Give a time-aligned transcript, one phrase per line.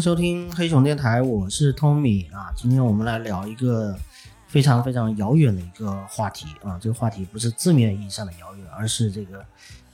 [0.00, 2.52] 收听黑熊电台，我是 Tommy 啊。
[2.54, 3.98] 今天我们来聊一个
[4.46, 6.78] 非常非常遥远的一个话题啊。
[6.80, 9.44] 这个话题不是字面意义上的遥远，而是这个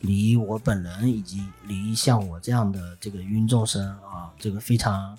[0.00, 5.16] 离我本人以及离像我这样的这个芸众生啊，这个非常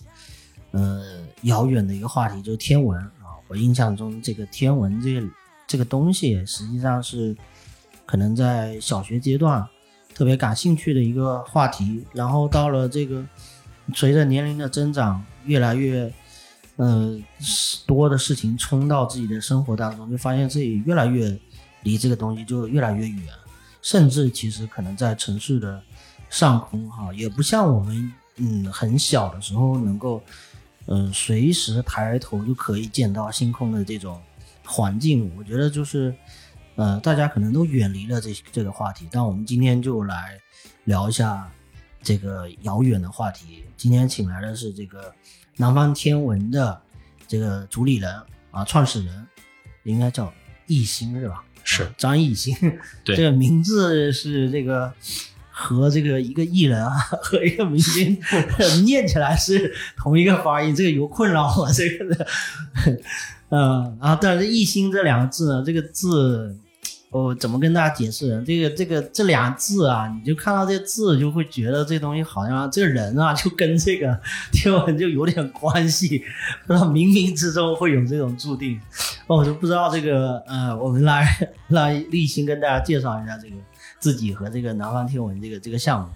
[0.72, 1.04] 呃
[1.44, 3.34] 遥远的一个话题，就是天文啊。
[3.48, 5.28] 我印象中，这个天文这个
[5.66, 7.36] 这个东西，实际上是
[8.06, 9.67] 可能在小学阶段
[10.14, 13.26] 特别感兴趣的一个话题，然后到了这个。
[13.94, 16.12] 随着年龄的增长，越来越，
[16.77, 17.17] 呃，
[17.85, 21.38] 多的事情冲到自己的生活当中，就发现自己越来越
[21.83, 23.27] 离这个东西就越来越远，
[23.81, 25.81] 甚至其实可能在城市的
[26.30, 30.22] 上空，哈，也不像我们，嗯，很小的时候能够，
[30.88, 34.20] 嗯，随时抬头就可以见到星空的这种
[34.66, 35.31] 环境。
[35.38, 36.16] 我觉得就是，
[36.75, 40.39] 呃，大家可能都远离了这这个话题，但我们今天就来
[40.86, 41.52] 聊一下。
[42.08, 45.14] 这个遥远的话题，今天请来的是这个
[45.58, 46.81] 南方天文的
[47.28, 48.12] 这个主理人
[48.52, 49.28] 啊，创始人，
[49.84, 50.34] 应该叫
[50.67, 51.44] 艺兴是吧？
[51.64, 52.56] 是张艺兴，
[53.04, 54.94] 对， 这个名字是这个
[55.50, 58.17] 和这个一个艺人啊 和一个明星
[58.86, 62.28] 念起来是同一个发音，这个有困扰我这个的，
[63.50, 66.58] 嗯啊，但是艺兴这两个字呢，这个字。
[67.16, 68.44] 我怎么跟大家解释呢？
[68.45, 74.19] 这个这个这俩字啊，你就看到这字，就会觉得这东西好像这个人啊，就跟这个
[74.52, 76.21] 天文就有点关系，
[76.67, 78.77] 不知道冥冥之中会有这种注定。
[79.27, 81.25] 哦，我就不知道这个呃，我们来
[81.69, 83.55] 来立新跟大家介绍一下这个
[83.98, 86.09] 自己和这个南方天文这个这个项目。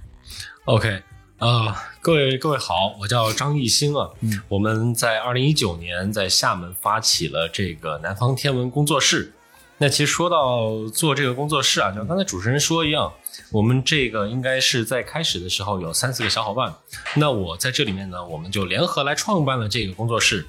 [0.65, 1.01] OK，
[1.37, 4.09] 呃，各位各位好，我叫张艺兴啊。
[4.19, 9.31] 嗯，我们在二零一九年在厦门发起了这个南方天文工作室。
[9.81, 13.11] 那其实说到做这个工作室啊，就像刚才主持人说一样，
[13.49, 16.75] 我们这个应该是在开始的时候有三四个小伙伴。
[17.15, 20.45] 那我在这里面呢，我们就联合来创办了这个工作室。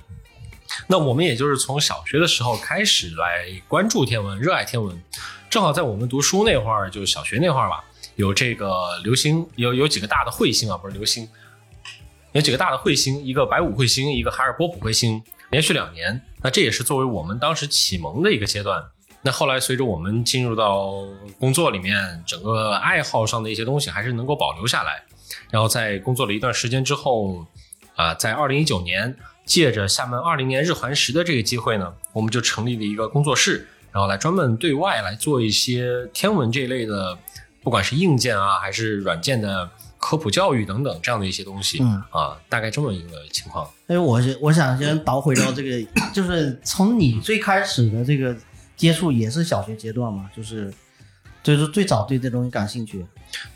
[0.89, 5.01] 那我们也就是从小学的时候开始来关注天文，热爱天文。
[5.49, 7.85] 正好在我们读书那会儿，就小学那会儿吧，
[8.17, 11.29] 有这个流星，有有几个大的彗星啊，不是流星，
[12.33, 16.21] 有几个大的彗星，一个白五彗星，一个哈尔波普彗星，连续两年。
[16.43, 18.83] 那这也是作为我们当时启蒙的一个阶段。
[19.23, 21.05] 那后来，随着我们进入到
[21.39, 25.03] 工作里面，整个爱好上的一些东西还是能够保留下来。
[25.51, 27.47] 然后在工作了一段时间之后，
[27.97, 29.15] 啊，在二零一九年，
[29.45, 37.19] 借着厦门二零年日环食的这个机会呢，我们就成立了一个工作室，然后来专门对外来做一些天文这一类的，
[37.63, 41.83] 不管是硬件啊，还是软件的科普教育等等这样的一些东西。
[41.83, 43.69] 嗯啊，大概这么一个情况。
[43.87, 48.35] 哎，我我想先倒回到这个，就是从你最开始的这个。
[48.81, 50.73] 接触也是小学阶段嘛，就是，
[51.43, 53.05] 就是最早对这东西感兴趣。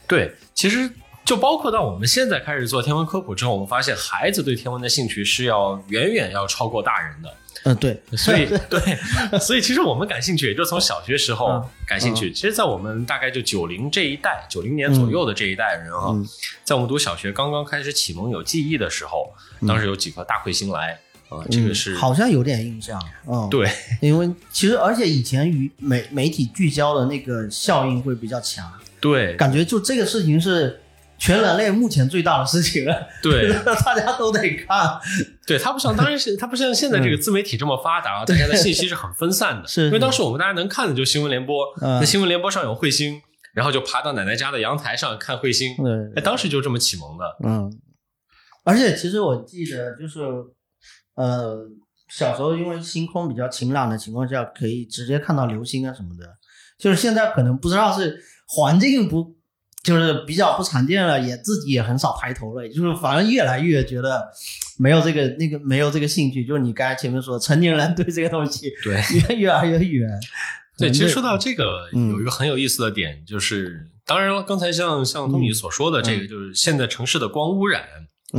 [0.06, 0.90] 对，其实
[1.24, 7.34] 就包括到我们现在开始做天文科普之后，我们发现孩子对天文的兴趣是要远远要超过大人的。
[7.64, 12.30] 嗯，对，所以 对，所以其实我们感兴趣也就从小学时候感兴趣。
[12.30, 16.14] 其实，在我们大概就九零这一代，九零年左右的这一代人哈，
[16.62, 19.32] 在我们读小学刚刚开始启蒙有记忆的时候，
[19.66, 21.00] 当时有几颗大彗星来。
[21.38, 23.68] 啊，这个是好像有点印象，嗯，对，
[24.00, 30.80] 因为其实而且以前与媒媒体聚焦的那个效应会比较强，对，感觉就这个事情是
[31.18, 34.98] 全人类目前最大的事情了，对， 大家都得看，
[35.46, 39.86] 对，它不像当然是它不像现在这个自媒体这么发达，大家的信息是很分散的，是。
[39.86, 43.20] 因为当时我们大家能看的就新闻联播，那新闻联播上有彗星，
[43.54, 47.72] 然后就爬到奶奶家的阳台上看彗星，对，哎，当时就这么启蒙的，嗯，
[48.64, 50.20] 而且其实我记得就是。
[51.14, 51.66] 呃，
[52.08, 56.26] 小时候因为星空比较晴朗的情况下，可以直接看到流星啊什么的。
[56.78, 59.34] 就是现在可能不知道是环境不，
[59.82, 62.68] 就是比较不常见了，也自己也很少抬头了。
[62.68, 64.28] 就是反正越来越觉得
[64.76, 66.44] 没有这个那个没有这个兴趣。
[66.44, 69.00] 就是你刚才前面说，成年人对这个东西对
[69.30, 70.10] 越越来越远。
[70.76, 77.84] 对，其实说到这个，有一个很有意思的点，就是当然了，刚才像像东米所说的这个，就是现在城市的光污染。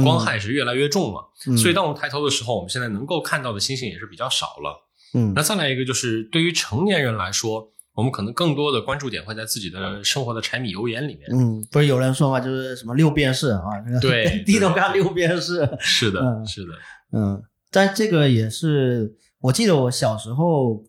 [0.04, 4.88] 光害是越来越重了，所以当我们抬头的时候，我们现在能够看到的星星也是比较少了。
[5.14, 11.30] 嗯，那再来一个，就是对于成年人来说，我们可能更多的关注点会在自己的生活的柴米油盐里面。
[11.32, 13.62] 嗯，不是有人说嘛，就是什么六便士啊，
[14.02, 15.66] 对， 低头看六便士。
[15.80, 16.74] 是的，是的，
[17.14, 20.84] 嗯，但这个也是，我记得我小时候，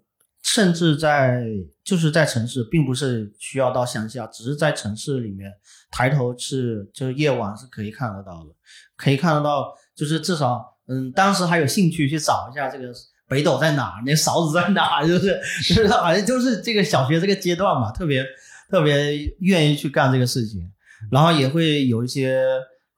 [0.46, 1.44] 甚至在
[1.82, 5.52] 就是在城市，并不是需要到乡下，只是在城市里面
[5.90, 8.50] 抬头是，就是夜晚是可以看得到的。
[8.96, 12.92] 可以看得到，就是至少，嗯，当时还有兴趣去找一下这个
[13.28, 15.38] 北斗在哪，那勺子在哪，就是
[15.68, 18.24] 就是 好像就是这个小学这个阶段嘛，特别
[18.70, 20.70] 特别愿意去干这个事情，
[21.10, 22.46] 然后也会有一些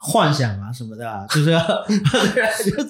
[0.00, 1.50] 幻想啊什么的， 就是
[2.64, 2.84] 就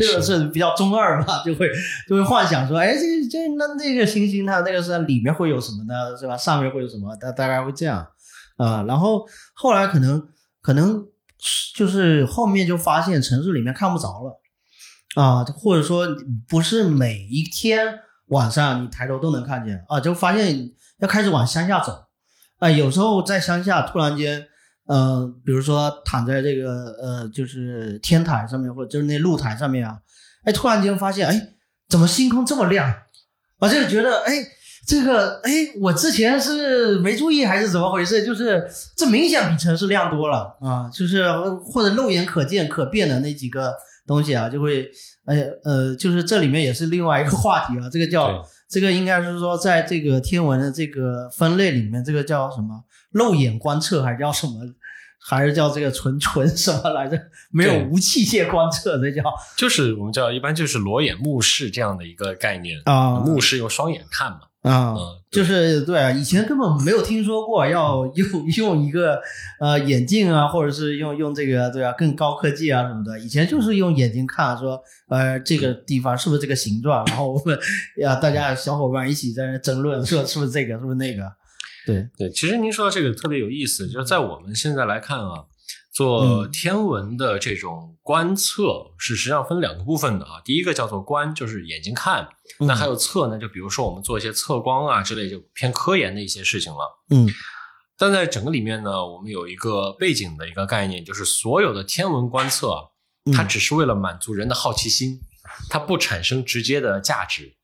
[0.00, 1.70] 就是比较中二嘛， 就会
[2.08, 6.16] 就会幻想说，哎，这这那那个星星它那个是里面会有什么呢？
[6.18, 6.34] 是吧？
[6.34, 7.14] 上面会有什么？
[7.16, 8.06] 大大概会这样
[8.56, 8.82] 啊。
[8.84, 10.26] 然后后来可能
[10.62, 11.04] 可能
[11.74, 14.40] 就是后面就发现城市里面看不着了
[15.14, 16.06] 啊，或者说
[16.48, 20.70] 不是每一天晚上你抬头都能看见啊，就发现
[21.00, 22.04] 要开始往乡下走
[22.60, 22.70] 啊。
[22.70, 24.46] 有时候在乡下突然间。
[24.86, 29.98] 呃，比如说躺在这个呃，就是天台上面，或者就是那露台上面啊，
[30.44, 31.48] 哎，突然间发现，哎，
[31.88, 32.94] 怎么星空这么亮？
[33.58, 34.32] 我就觉得，哎，
[34.86, 35.50] 这个，哎，
[35.80, 38.24] 我之前是没注意还是怎么回事？
[38.24, 38.64] 就是
[38.96, 43.74] 这明显比城市亮多了啊，就是或者肉眼可见、可变的那几个
[44.06, 44.88] 东西啊，就会，
[45.24, 52.84] 哎，呃，就是这里面也是另外一个话题啊，这个叫这个应该是说，在这个天文的这个分类里面，这个叫什么？
[53.16, 54.52] 肉眼观测还是叫什么？
[55.28, 57.18] 还是叫这个纯纯什么来着？
[57.50, 59.24] 没有无器械观测，这叫
[59.56, 63.18] 就是我们叫一般就是裸眼目视这样的一个概念啊。
[63.18, 64.94] 目视用双眼看嘛啊，
[65.28, 69.18] 就是对啊，以前根本没有听说过要用 用一个
[69.58, 73.18] 呃眼镜啊，或者是用用这个对啊更高科技啊什么的。
[73.18, 77.58] 以前就是用眼睛看，说呃这个地方是不是这个形状，然后我们
[77.96, 81.22] 呀大家小伙伴一起在那争论，说是不是这个，是不是那个。
[81.86, 85.44] 对对，其实您说到这个特别有意思，就是在我们现在来看啊，
[85.94, 90.42] 做天文的这种观测是实际上分两个部分的啊。
[90.44, 92.26] 第一个叫做观，就是眼睛看；
[92.58, 96.78] 那还有测呢，就比如说我们做一些测光啊之类，就偏科研的一些事情了。
[97.10, 97.28] 嗯，
[97.96, 102.76] 但在整个里面呢，我们有一个背景的一个概念，就是所有的天文观测，
[103.32, 105.20] 它只是为了满足人的好奇心，
[105.70, 107.54] 它不产生直接的价值。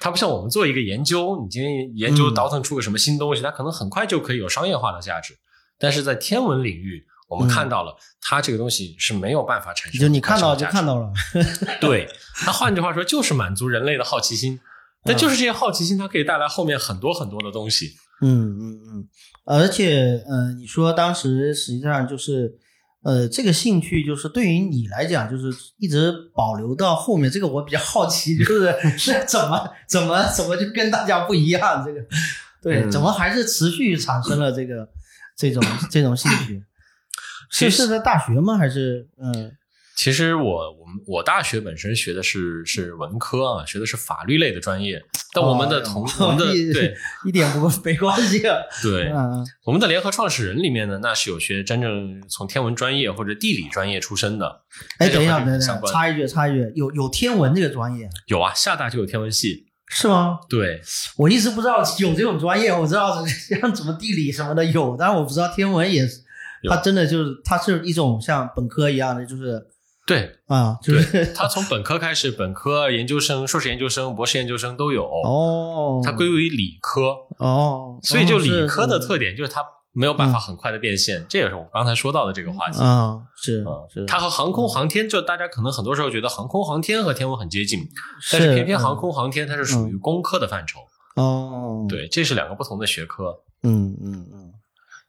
[0.00, 5.34] 它不像我们做一个研究，你今天研究倒腾出个什么新东西，它可能很快就可以有商业化的价值。
[5.78, 10.00] 但是在天文领域，我们看到了它这个东西是没有办法产生。
[10.00, 11.12] 就你看到就看到了。
[11.80, 12.08] 对，
[12.46, 14.58] 那换句话说就是满足人类的好奇心。
[15.04, 17.92] 但就是这些好奇心，它可以带来后面很多很多的东西。
[18.22, 19.08] 嗯嗯嗯，
[19.44, 22.58] 而且嗯，你说当时实际上就是。
[23.02, 27.30] 呃，这个兴趣就是对于你来讲，就是一直保留到后面。
[27.30, 31.82] 这个我比较好奇，就是 是怎么怎么怎么就跟大家不一样？
[31.84, 32.00] 这个
[32.62, 34.88] 对，怎么还是持续产生了这个
[35.36, 36.62] 这种这种兴趣？
[37.50, 38.56] 是是在大学吗？
[38.58, 39.50] 还是嗯？
[39.96, 45.02] 其实我我们我大学本身学的是是文科啊，学的是法律类的专业。
[45.32, 46.96] 但我们的同我们的 对
[47.26, 48.44] 一点不没关系。
[48.48, 49.12] 啊对，
[49.64, 54.62] 我们的联合创始人里面呢，那是有学真正从天文专业或者地理专业出身的。
[54.98, 58.08] 哎，等一下，等一下，插一句，插一句，有有天文这个专业？
[58.26, 59.66] 有啊，厦大就有天文系。
[59.86, 60.38] 是吗？
[60.48, 60.80] 对，
[61.18, 66.22] 我一直不知道有这种专业，我知道 像什么地理什么的有，但是我不知道天文也是。
[66.68, 69.64] 它真的就是它是一种像本科一样的，就是。
[70.10, 76.02] 对啊，就是他从本科开始，本科、研究生、硕士研究生、博士研究生都有哦。
[76.02, 83.20] 它归为理科哦，所以就理科的特点就是它没有办法很快的变现，这也是我刚才说到的这个话题啊。
[83.36, 83.64] 是
[83.94, 87.78] 是，它和航空航天，就大家可能很多时候觉得航空航天和天文很接近，
[88.32, 90.80] 但是偏偏航空航天它是属于工科的范畴
[91.14, 91.86] 哦。
[91.88, 93.44] 对，这是两个不同的学科。
[93.62, 94.52] 嗯嗯嗯，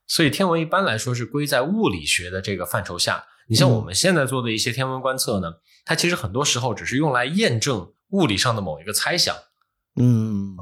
[0.06, 3.24] 所以天文一般来说是归在物理学的这个范畴下。
[3.52, 5.52] 你像我们现在做的一些天文观测呢，
[5.84, 9.36] 它其实很多时候只是用来验证物理上的某一个猜想，
[9.98, 10.56] 嗯，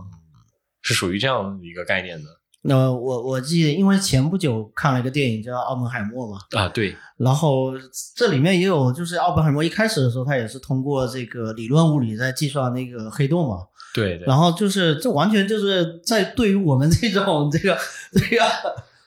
[0.81, 2.27] 是属于这样一个概念的。
[2.63, 7.74] 那我我记得，因为前不久看了一个电影叫《奥本海默》嘛，啊对，然后
[8.15, 13.58] 这里面也有，就是奥本海默一开始的时候，他也是通过这个理论物理在计算那个黑洞嘛，
[13.93, 17.77] 对，然后就是这完全就是在对于我们这种这个
[18.13, 18.43] 这个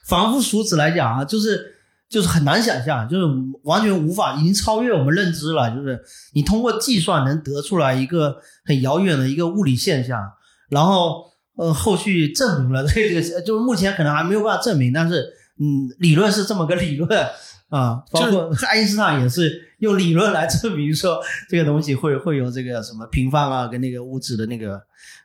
[0.05, 1.71] 凡夫俗子来讲啊，就是。
[2.13, 3.25] 就是很难想象，就是
[3.63, 5.75] 完全无法，已经超越我们认知了。
[5.75, 5.99] 就是
[6.33, 10.21] 你通过计算能得出来一个很遥远的一个物理现象，
[10.69, 15.25] 然后呃后续证明了这个，就是目前可能还没有办法证明，但是
[15.59, 17.09] 嗯理论是这么个理论
[17.69, 24.79] 啊，包括爱因斯坦也是用理论来证明说这个东西会会有这个什么平方啊跟那个物质的那个，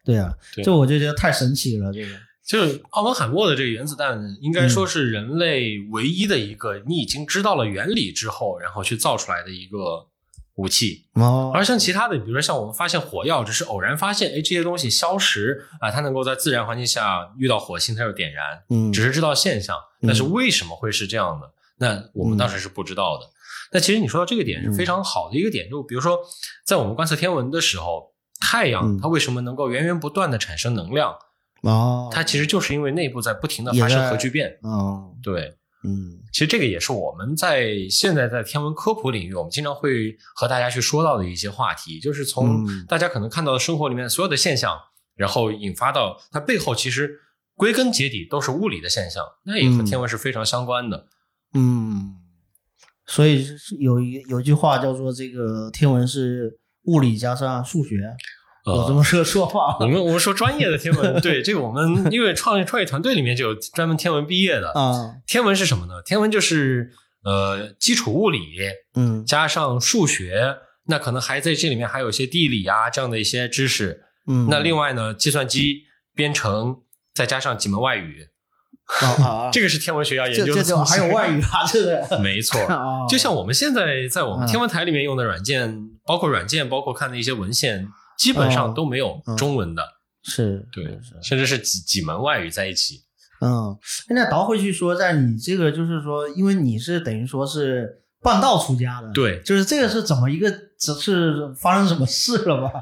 [0.06, 0.32] 对啊，
[0.64, 2.08] 这我就觉得太神奇了这个。
[2.48, 10.06] 就是奥本海默的这个原子弹，应该说是人类唯一的一个你已经知道了原理之后，然后去造出来的一个
[10.54, 11.04] 武器。
[11.12, 18.62] 哦，而像其他的，比如说像我们发现火药，只是偶然发现，哎，这些东西消失啊，它能够在自然环境下遇到火星，它就点燃。
[18.70, 21.52] 嗯，只是知道现象，但是为什么会是这样的？
[21.76, 23.26] 那我们当时是不知道的。
[23.72, 26.18] 那其实你说到这个点是非常好的一个点，就比如说
[26.64, 31.14] 在我们观测天文的时候，太阳它为什么能够源源不断的产生能量？
[31.62, 34.58] 哦，它其实就是因为内部在不停的发生核聚变。
[34.62, 36.18] 哦，对，嗯。
[36.32, 42.86] 其实这个也是我们在现在在天文科普领域，我们经常会和大家去说到的一些话题，就是从嗯。
[42.86, 44.78] 大家可能看到的生活里面所有的现象，
[45.16, 47.18] 然后引发到它背后，其实
[47.56, 49.84] 归根结底都是物理的现象，那也和嗯。
[49.84, 51.06] 天文是非常相关的。
[51.54, 52.14] 嗯，
[53.06, 53.46] 所以
[53.80, 57.96] 有一有句话叫做这个天文是物理加上数学，
[58.66, 64.70] 有这呃，么个说话我们我们说专业的天文， 对这个我们因为创业创业团队里面就有专门天文毕业的。
[64.72, 65.14] 啊？
[65.26, 66.02] 天文是什么呢？
[66.04, 66.90] 天文就是
[67.24, 68.40] 呃基础物理
[68.94, 74.02] 嗯加上数学，那可能还在这里面还有一些地理啊这样的一些知识。
[74.26, 75.84] 嗯，那另外呢，计算机
[76.14, 76.78] 编程
[77.14, 78.28] 再加上几门外语，
[79.22, 80.84] 啊 这个是天文学要研究的。
[80.84, 82.60] 还有外语啊，这个没错。
[82.68, 87.88] 啊，就像我们现在在我们嗯天文台里面用的软件，包括软件，包括看的一些文献，
[88.18, 89.82] 基本上都没有中文的，
[90.24, 93.00] 是对是，是甚至是几几门外语在一起。
[93.40, 93.78] 嗯，
[94.10, 102.72] 那倒回去说，在你这个就是说，因为你是等于说是半道出家的，，对，就是这个是怎么一个，只是发生什么事了吧？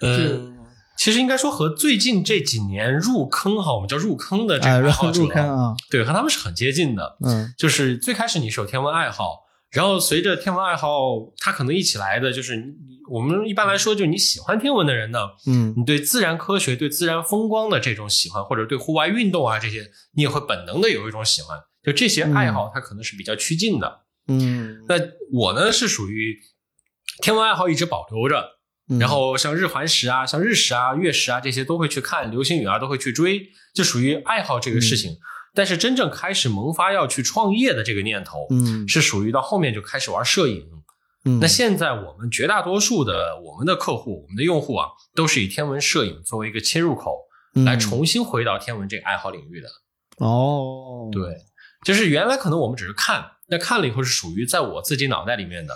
[0.00, 0.54] 嗯。
[0.98, 7.18] 其实应该说和最近这几年入坑哈，我们叫入坑的这哎，个爱好者，入坑啊，对，和他们是很接近的。
[7.22, 10.88] 嗯就是最开始你是有天文爱好，然后随着天文爱好，
[11.36, 21.58] 它可能一起来的就是你我们一般来说，就你喜欢天文的人呢，嗯你对自然科学、对自然风光的这种喜欢，或者对户外运动啊这些，你也会本能的有一种喜欢。
[21.82, 24.00] 就这些爱好，它可能是比较趋近的。
[24.28, 24.96] 嗯，那
[25.32, 26.36] 我呢是属于
[27.22, 28.44] 天文爱好一直保留着，
[28.90, 35.16] 嗯然后像日环食啊、像日食啊、月食啊这些都会去看，流星雨啊都会去追，就属于爱好这个事情。
[35.54, 40.66] 但是真正开始萌发要去创业的这个念头，嗯是属于到后面就开始玩摄影。
[41.26, 47.26] 嗯，那现在我们绝大多数的我们的客户、我们的用户啊，都是以天文摄影作为一个切入口，
[47.64, 49.68] 来嗯重新回到天文这个爱好领域的。
[50.18, 51.36] 哦，对，
[51.84, 55.74] 就是原来可能我们只是看，那看了以后是属于在我自己脑袋里面的，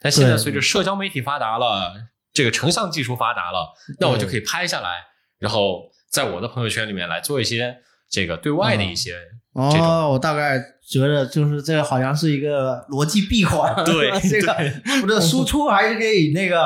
[0.00, 1.94] 但现在随着社交媒体发达了，
[2.32, 5.06] 这个成像技术发达了，那我就可以拍下来，
[5.38, 7.78] 然后在我的朋友圈里面来做一些
[8.10, 9.14] 这个对外的一些。
[9.52, 14.54] 哦，我大概觉得就是这个好像是一个逻辑闭环， 对 这个
[15.02, 16.62] 我的输出还是可以那个，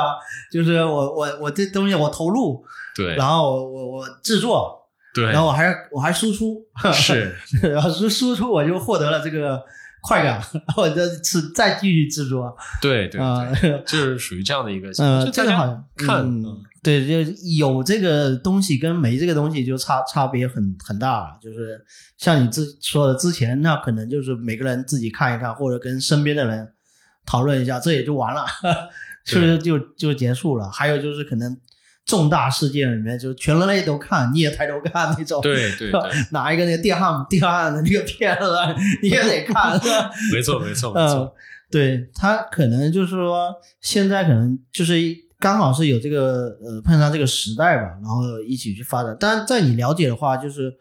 [0.52, 2.62] 就是我我我这东西我投入，
[2.94, 3.16] 对。
[3.16, 4.78] 然后我我我制作，
[5.14, 5.24] 对。
[5.24, 7.34] 然后我还我还输出，是，
[7.72, 9.58] 然后输输出我就获得了这个
[10.02, 12.54] 快感，然后我再是再继续制作。
[12.82, 21.82] 对对啊，对，就是属于这样的一个，呃，就大家这个好像看，嗯嗯对，就有这个东西跟没这个东西就差差别很很大，就是
[22.18, 26.68] 像你之说的之前，那可能就是每个人自己看一看，或者跟身边的人
[27.24, 28.44] 讨论一下，这也就完了，
[29.24, 30.70] 是不是就就结束了？
[30.70, 31.56] 还有就是可能
[32.04, 36.00] 重大事件里面，就全人类都看，你也抬头看那种，对对对，
[36.32, 38.46] 拿一个那个电焊电焊的那个片子，
[39.02, 39.80] 你也得看？
[40.30, 41.34] 没错没错没嗯错，，
[41.70, 44.94] 对他可能就是说，现在可能就是
[45.44, 49.14] 刚好是有这个呃碰上这个时代吧，然后一起去发展。
[49.20, 50.72] 但是在你了解的话，就是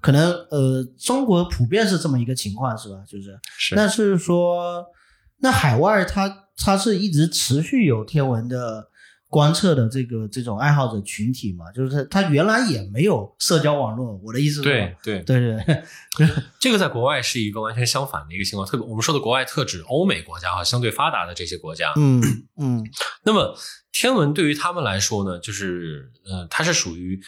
[0.00, 3.02] 可能呃中国普遍是这么一个情况，是吧？
[3.04, 4.86] 就是是那是说，
[5.40, 8.86] 那海外它它是一直持续有天文的
[9.32, 11.72] 观测的这个这种爱好者群体嘛？
[11.72, 15.64] 就是他原来也没有社交网络，我的意思是对对对对
[16.18, 16.28] 对，
[16.60, 21.94] 这个在国外是一个完全相反的一个情况，特别我们说的国外特指欧美国家哈，相对发达的这些国家。
[21.96, 22.20] 嗯
[22.60, 22.84] 嗯
[23.24, 23.56] 那么
[23.90, 27.18] 天文对于他们来说呢，就是呃，它是属于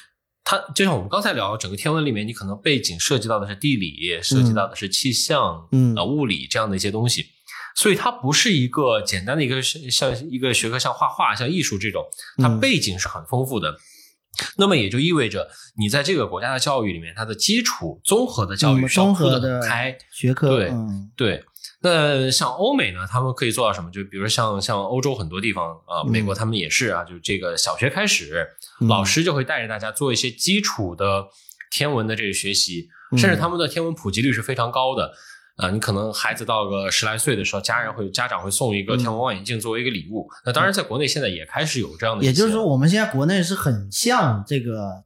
[0.44, 7.28] 它，就像我们刚才聊整个天文里面，你可能背景涉及到的是地理，涉及到的是气象，嗯呃，物理这样的一些东西。
[7.74, 12.04] 所以它不是一个简单的一个像一个学科，像画画、像艺术这种，
[12.38, 13.76] 它嗯背景是很丰富的。
[14.56, 19.96] 那么也就意味着你在这个国家的教育里面，它的基础综合的教育嗯是要铺得综合的开。
[20.10, 21.44] 学科对嗯对，
[21.82, 23.90] 那像欧美呢，他们可以做到什么？
[23.92, 28.44] 就比如像像欧洲很多地方啊、嗯美国他们也是啊，就这个小学开始，
[28.80, 31.26] 嗯老师就会带着大家做一些基础的
[31.70, 35.12] 天文的这个学习，嗯甚至他们的天文普及率是非常高的。
[35.56, 40.28] 啊，你可能孩子到个十来岁的时候，家人会家长会送一个天文望远镜作为一个礼物。
[40.44, 45.04] 那当然，在国内现在也开始有这样的，也就是说，我们现在国内是很像这个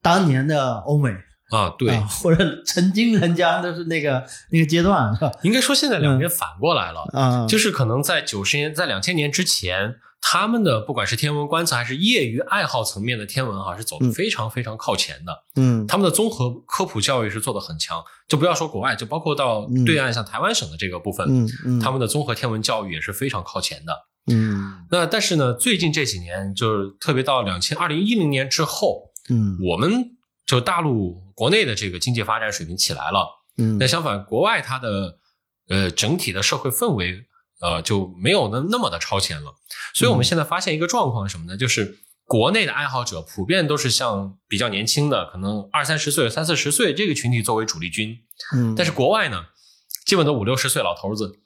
[0.00, 1.10] 当年的欧美，
[1.50, 5.32] 啊，对，啊或者曾经人家都是那个那个阶段，是吧？
[5.42, 7.00] 应该说现在两边反过来了。
[7.12, 15.44] 啊，就是可能在九十年、在两千年之前，他们的不管是天文观测还是业余爱好层面的天文哈，是走的非常非常靠前的。
[15.56, 23.92] 嗯他们的综合科普教育是做的很强，就不要说国外，就包括到嗯对岸像台湾省的这个部分，嗯嗯，他们的综合天文教育也是非常靠前的。
[24.30, 33.26] 嗯那但是呢，最近这几年，就是特别到两千二零一零年之后，嗯我们就大陆国内的这个经济发展水平起来了。
[33.56, 35.18] 嗯那相反，国外它的
[35.68, 37.24] 呃整体的社会氛围
[37.60, 39.54] 呃就没有那那么的超前了。
[39.94, 41.56] 所以我们现在发现一个状况是什么呢？
[41.56, 48.18] 就是国内的爱好者普遍都是像比较年轻的，可能二三十岁、三四十岁这个群体作为主力军，
[48.54, 49.46] 嗯，但是国外呢，
[50.04, 51.38] 基本都五六十岁老头子，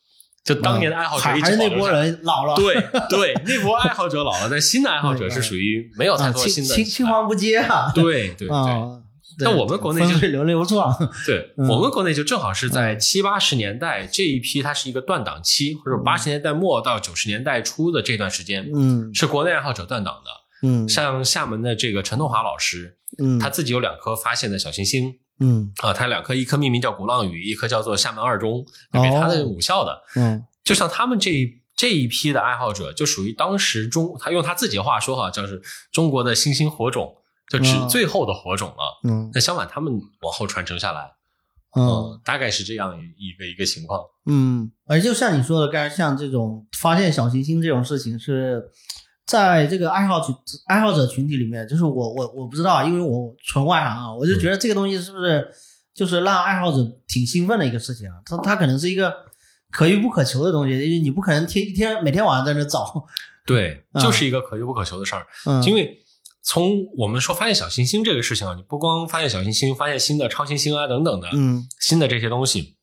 [0.44, 1.88] 就当年的爱好者还一还是那波。
[1.88, 2.74] 人老了，对
[3.08, 6.74] 对，那波爱好者老了，但新的爱好者是属于没有太多新的。
[6.74, 9.01] 青青黄不接啊，对对对，啊。
[9.38, 10.88] 那我们国内就风水轮流转，
[11.26, 20.30] 对，嗯我们国内就正好是在七八十年代这一批，它是一个断档期，或者八十年代末到九十年代初的这段时间，嗯是国内爱好者断档的。
[20.64, 30.02] 嗯像厦门的这个陈东华老师，嗯，他自己有两颗发现的小行星嗯啊，他两颗，一颗命名叫鼓浪屿，一颗叫做厦门二中，给他的母校的。
[30.14, 35.60] 嗯就像他们这一这一批的爱好者，就属于当时中，他用他自己的话说哈，叫是
[35.90, 37.16] 中国的星星火种，
[37.52, 39.00] 就指嗯最后的火种了。
[39.04, 39.92] 嗯那相反，他们
[40.22, 41.12] 往后传承下来，
[41.76, 44.00] 嗯嗯，大概是这样一个一个情况。
[44.26, 48.70] 嗯，而就像你说的，刚才像这种发现小行星这种事情是。
[49.24, 50.34] 在这个爱好群
[50.66, 55.48] 爱好者群体里面，就是我我我不知道啊，因为我纯外行啊，我就觉得这个东西是不是
[55.94, 58.16] 就是让爱好者挺兴奋的一个事情啊？
[58.26, 59.14] 它它可能是一个
[59.70, 63.06] 可遇不可求的东西，因为你不可能天一天每天晚上在那找，
[63.46, 65.24] 对， 嗯就是一个可遇不可求的事儿。
[65.46, 65.96] 嗯，因为
[66.42, 71.66] 从我们说发现小行星这个事情啊，你不光发现小行星，发现新的超新星啊等等的、嗯。
[71.80, 72.76] 新的这些东西，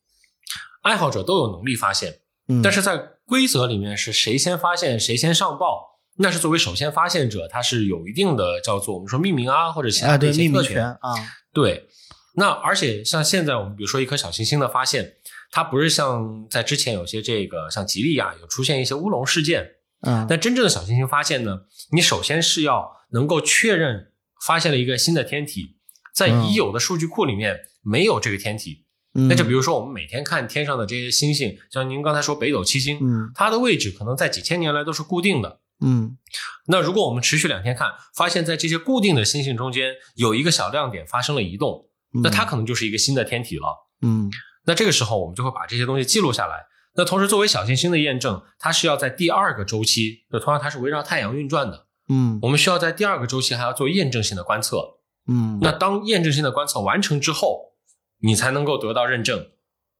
[0.82, 10.86] 爱好者都有能力发现，嗯，但是在规则里面是谁先发现谁先上报，那是作为首先发现者，他是有一定的叫做我们说命名啊或者其他的一些特权。
[10.86, 11.14] 啊，
[11.54, 11.88] 对，
[12.36, 15.16] 那而且像现在我们比如说一颗小行星的发现，
[15.52, 19.68] 它不是像在之前有些这个像吉利啊有出现一些乌龙事件，
[20.02, 24.14] 嗯但真正的小行星发现呢，你首先是要能够确认
[24.46, 25.76] 发现了一个新的天体，
[26.14, 28.86] 在已有的数据库里面没有这个天体。
[29.16, 35.60] 嗯，那就比如说我们每天看天上的这些星星，像您刚才说北斗七星，嗯它的位置可能在几千年来都是固定的。
[35.82, 36.18] 嗯
[36.68, 43.90] 那如果我们持续两天看，发现在这些固定的星星中间有一个小亮点发生了移动，嗯，那它可能就是一个新的天体了。
[44.02, 44.30] 嗯
[44.66, 46.69] 那这个时候我们就会把这些东西记录下来。
[46.96, 54.98] 那同时，作为小行星的验证，它是要在第二个周期，就同样它是围绕太阳运转的，嗯我们需要在第二个周期还要做验证性的观测。
[55.28, 57.76] 嗯那当验证性的观测完成之后，
[58.22, 59.52] 你才能够得到认证，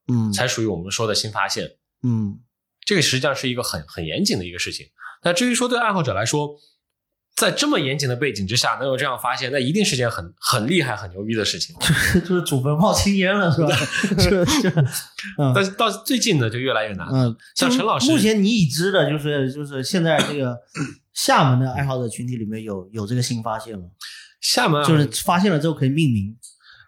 [0.08, 1.78] 嗯才属于我们说的新发现。
[2.04, 2.40] 嗯
[2.84, 4.88] 这个实际上是一个很很严谨的一个事情。
[5.24, 6.56] 那至于说对爱好者来说，
[7.40, 11.74] 在这么严谨的背景之下能有这样发现，那一定是件很很厉害、很牛逼的事情。
[12.20, 13.74] 就是祖坟冒青烟了是吧？
[15.56, 17.08] 但是到最近呢，就越来越难。
[17.10, 20.58] 嗯，像陈老师目前你已知的就是就是现在这个
[21.14, 23.86] 厦门的爱好者群体里面有有这个新发现吗？
[24.42, 26.36] 厦门啊就是发现了之后可以命名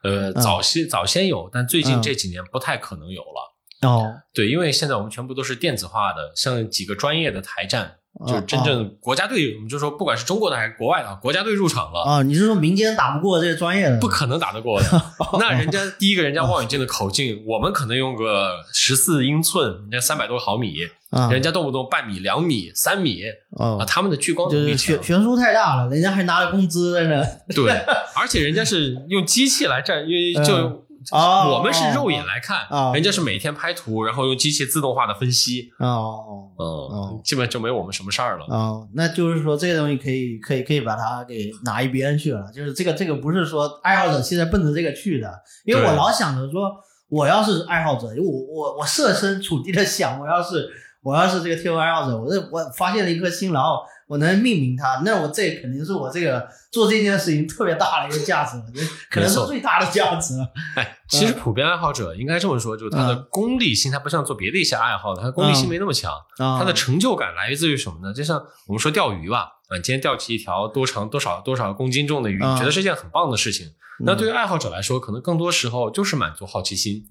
[0.03, 3.87] 呃，嗯早些早先有，但最近嗯这几年不太可能有了。
[3.87, 13.97] 哦，对，因为现在我们全部都是电子化的，像几个专业的台站，就是哦真正国家队，我们就说不管是中国的还是国外的，国家队入场了，啊，你是说民间打不过这些专业的？
[13.99, 15.01] 不可能打得过的。
[15.39, 20.75] 那人家第一个人家望远镜的口径，我们可能用个十四英寸，人家三百多毫米，
[21.09, 23.23] 啊，人家动不动半米、两米、三米
[23.57, 27.25] 啊，哦，他们的聚光就能力悬悬殊太大了，人家还拿着工资在那。
[27.55, 27.71] 对，
[28.15, 38.45] 而且人家是用机器来占，因为就嗯哦我们是肉眼来看哦，人家是每天拍图，然后用机器自动化的分析，哦嗯，基本就没我们什么事儿了。
[38.49, 45.31] 哦，那就是说这个东西可以可以可以把它给拿一边去了，就是这个这个不是说爱好者现在奔着这个去的，
[45.65, 46.71] 因为我老想着说，
[47.09, 50.69] 我要是爱好者，我我我设身处地的想，我要是
[51.01, 53.79] 我要是这个天文爱好者，我这我发现了一颗星，然后
[54.11, 58.61] 我能命名它，那我这肯定是我这个做这件事情特别大的一个价值
[59.09, 60.45] 可能是最大的价值了。
[60.75, 66.11] 哎，其实普遍爱好者应该这么说，就是他的嗯功利性，他不像做别的一些爱好的，他的功利性没那么强。
[66.39, 68.13] 啊，他的成就感来自于什么呢？
[68.13, 73.67] 就像我们说钓鱼吧，啊，你今天钓起一条多长多少多少公斤重的鱼，嗯觉得是一件很棒的事情。
[74.03, 77.05] 那对于爱好者来说，可能更多时候就是满足好奇心。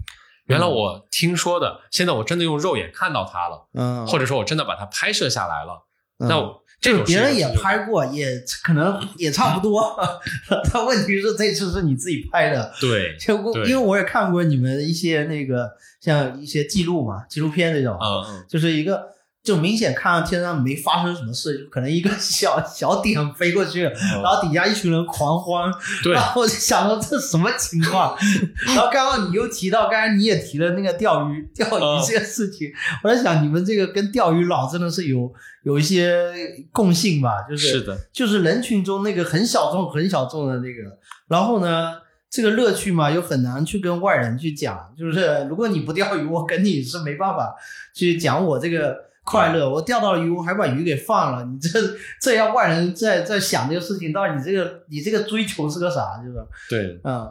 [0.45, 5.87] 原来我听说的，现在我真的用肉眼看到它了，嗯，或者说我真的把它拍摄下来了。
[6.19, 9.95] 嗯那我这种就是别人也拍过，也可能也差不多。
[10.73, 19.09] 但问题是这次是你自己拍的，对，就我对因为我也看过你们一些那个像一些记录嘛，纪录片这种，嗯嗯，就是一个
[19.43, 25.73] 就明显看到天上没发生什么事，就可能一个小小点飞过去，然后底下一群人狂欢，
[26.13, 28.15] 然后我就想说这什么情况？
[28.67, 32.71] 然后刚刚你又提到，刚才你也提了那个钓鱼钓嗯鱼这个事情，
[33.03, 36.33] 我在想你们这个跟钓鱼佬真的是有有一些
[36.71, 37.43] 共性吧？
[37.49, 40.99] 就是是的，就是人群中那个很小众、很小众的那个，
[41.29, 41.95] 然后呢，
[42.29, 44.93] 这个乐趣嘛，又很难去跟外人去讲。
[44.99, 47.55] 就是如果你不钓鱼，我跟你是没办法
[47.95, 49.69] 去讲我这个快乐。
[49.69, 51.81] 我钓到了鱼，我还把鱼给放了， 你这
[52.21, 56.23] 这要外人在在想这个事情，到底你这个你这个追求是个啥？
[56.25, 57.31] 就是对，嗯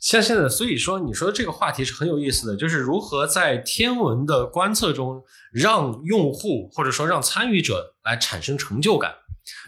[0.00, 9.12] 像现在，所以说你说的这个话题是很有意思的，就是如何在天文的观测中让用户或者说让参与者来产生成就感。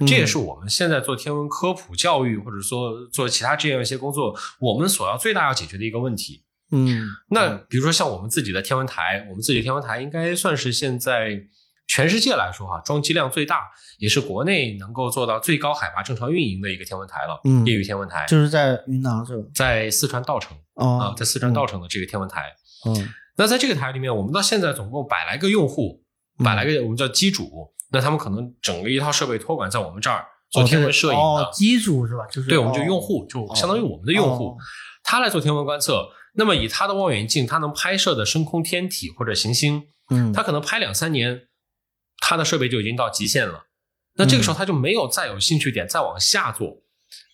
[0.06, 6.42] 这也是我们现在做天文科普教育，或者说做其他这样一些工作，我们所要最大要解决的一个问题。
[6.72, 11.40] 嗯那比如说像我们自己的天文台，我们自己的天文台应该算是现在
[11.88, 13.62] 全世界来说哈、装机量最大，
[13.98, 17.40] 也是国内能够做到最高海拔正常运营的一个天文台了。
[17.44, 19.42] 嗯业余天文台就是在云南是吧？
[19.54, 22.52] 在四川稻城啊哦，，在四川稻城的这个天文台。
[22.86, 26.04] 嗯那在这个台里面，我们到现在总共百来个用户，
[26.38, 31.18] 嗯百来个我们叫机主，那他们可能整个一套设备托管在我们这儿做哦天文摄影的。
[31.18, 32.24] 哦，机主是吧？
[32.30, 34.56] 就是对，我们就哦用户，就相当于我们的用户，哦
[35.02, 36.06] 他来做天文观测。
[36.34, 41.48] 那么以他的望远镜，他能拍摄的深空天体或者行星，嗯，他可能拍两三年，
[42.18, 43.64] 他的设备就已经到极限了。
[44.14, 46.82] 那这个时候他就没有再有兴趣点再往下做，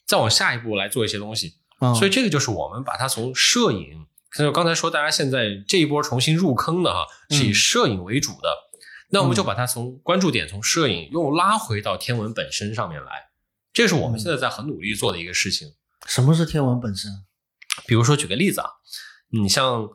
[0.06, 1.54] 再往下一步来做一些东西。
[1.80, 8.48] 嗯所以这个就是我们把它从摄影，就刚才说大家现在这一波重新入坑的哈，是以嗯摄影为主的。
[9.11, 13.28] 那我们就把它从关注点从摄影又拉回到天文本身上面来，
[13.72, 15.74] 这是我们现在在很努力做的一个事情。
[16.06, 17.11] 什么是天文本身？
[17.86, 18.68] 比如说举个例子啊，
[19.30, 19.88] 你像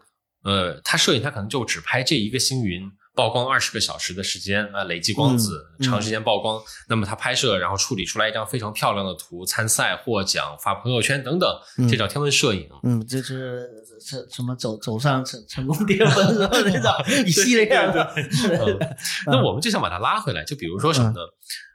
[0.43, 2.91] 呃，他摄影他可能就只拍这一个星云。
[3.13, 6.63] 曝光二十个小时的时间啊，累积光子，长时间曝光。
[6.87, 12.69] 那么他拍摄，然后处理出来一张非常漂亮的图，参赛获奖，发朋友圈等等，嗯这叫天文摄影。
[12.83, 13.69] 嗯，这是
[14.09, 16.93] 这什么走走上成成功巅峰什么那种
[17.27, 18.13] 一系列的。
[18.15, 18.79] 嗯
[19.25, 21.19] 那我们就想把它拉回来，就比如说什么呢？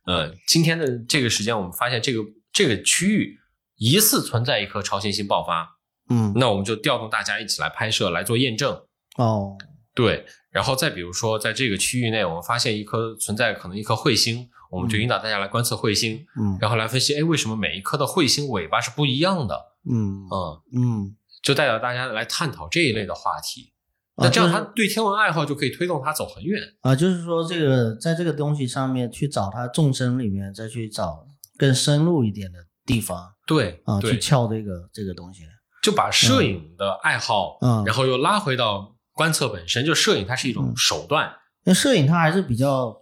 [0.07, 3.37] 呃，今天的这个时间，我们发现这个这个区域
[3.77, 5.76] 疑似存在一颗超新星爆发，
[6.09, 8.81] 嗯那我们就调动大家一起来拍摄，来做验证。
[9.17, 9.57] 哦
[9.95, 19.59] 对，然后再比如说，在这个区域内，我们发现一颗存在可能一颗彗星，我们就引导大家来观测彗星，嗯然后来分析，哎，为什么每一颗的彗星尾巴是不一样的？
[19.91, 23.73] 嗯嗯，嗯，就带着大家来探讨这一类的话题。
[24.17, 26.61] 啊那这样，他对天文爱好就可以推动他走很远。
[26.83, 35.43] 啊，就是说这个在这个东西上面去找他纵深里面，再去找更深入一点的地方对啊，去，撬这个这个东西。
[35.87, 39.87] 就把摄影的爱好，嗯然后又拉回到观测本身。
[39.87, 41.33] 就摄影它是一种嗯手段，
[41.65, 42.93] 那摄影它还是比较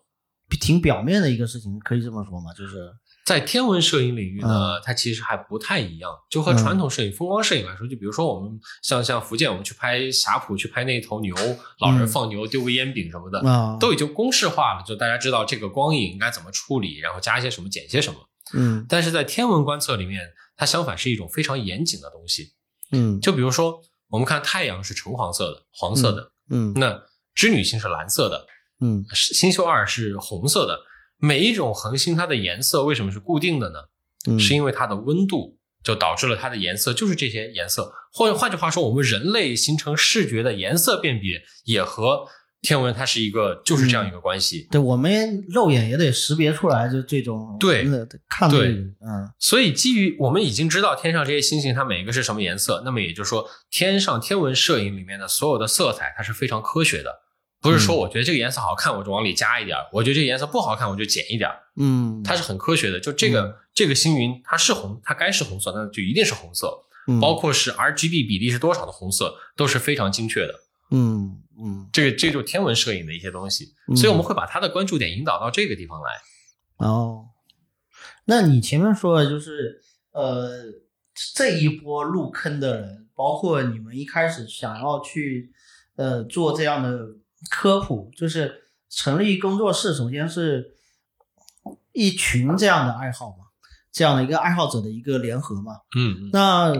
[0.60, 2.52] 挺表面的一个事情，可以这么说吗？
[2.52, 2.92] 就是
[3.24, 6.10] 在天文摄影领域嗯呢，它其实还不太一样。
[6.30, 11.34] 就和传统摄影、风光摄影来说，就比如说我们像像福建，我们去拍霞浦，去拍那头牛，
[11.80, 18.18] 老人放牛丢个烟饼什么的，嗯啊，都已经公式化了，就大家知道这个光影应该怎么处理，然后加一些什么，减些什么。
[18.52, 20.20] 嗯但是在天文观测里面，
[20.54, 22.52] 它相反是一种非常严谨的东西。
[22.94, 27.02] 嗯就比如说，我们看太阳是橙黄色的，黄色的，嗯那
[27.34, 28.46] 织女星是蓝色的，
[28.80, 30.78] 嗯星宿二是红色的。
[31.18, 33.78] 每一种恒星它的颜色为什么是固定的呢？
[34.28, 37.92] 嗯，是因为它的温度就导致了它的颜色就是这些颜色。
[38.12, 42.26] 或换句话说，我们人类形成视觉的颜色辨别也和
[42.64, 44.66] 天文它是一个就是这样一个关系。
[44.70, 47.84] 对我们肉眼也得识别出来，就这种对
[48.28, 57.20] 看这嗯所以，基于我们已经知道天上这些星星它每一个是什么颜色，那么也就是说，天上天文摄影里面的所有的色彩它是非常科学的，
[57.60, 62.98] 不是说我觉得这个颜色好看我就往里加一点儿，我觉得这个颜色不好看我就减一点儿，嗯，它是很科学的。
[62.98, 66.72] 就这个、这个星云它是红，它该是红色，那就一定是红色，
[67.08, 70.54] 嗯包括是 RGB 比例是多少的红色都是非常精确的。
[70.90, 76.86] 嗯嗯这个这就是天文摄影的一些东西，嗯所以我们会把他的关注点引导到这个地方来。
[76.86, 77.26] 哦，
[78.24, 79.80] 那你前面说的就是
[80.12, 80.64] 呃
[81.34, 85.52] 这一波入坑的人，包括你们一开始想要去
[85.96, 87.16] 呃做这样的
[87.50, 90.74] 科普，就是成立工作室，首先是
[91.92, 93.44] 一群这样的爱好嘛，
[93.92, 95.74] 这样的一个爱好者的一个联合嘛。
[95.96, 96.72] 嗯，那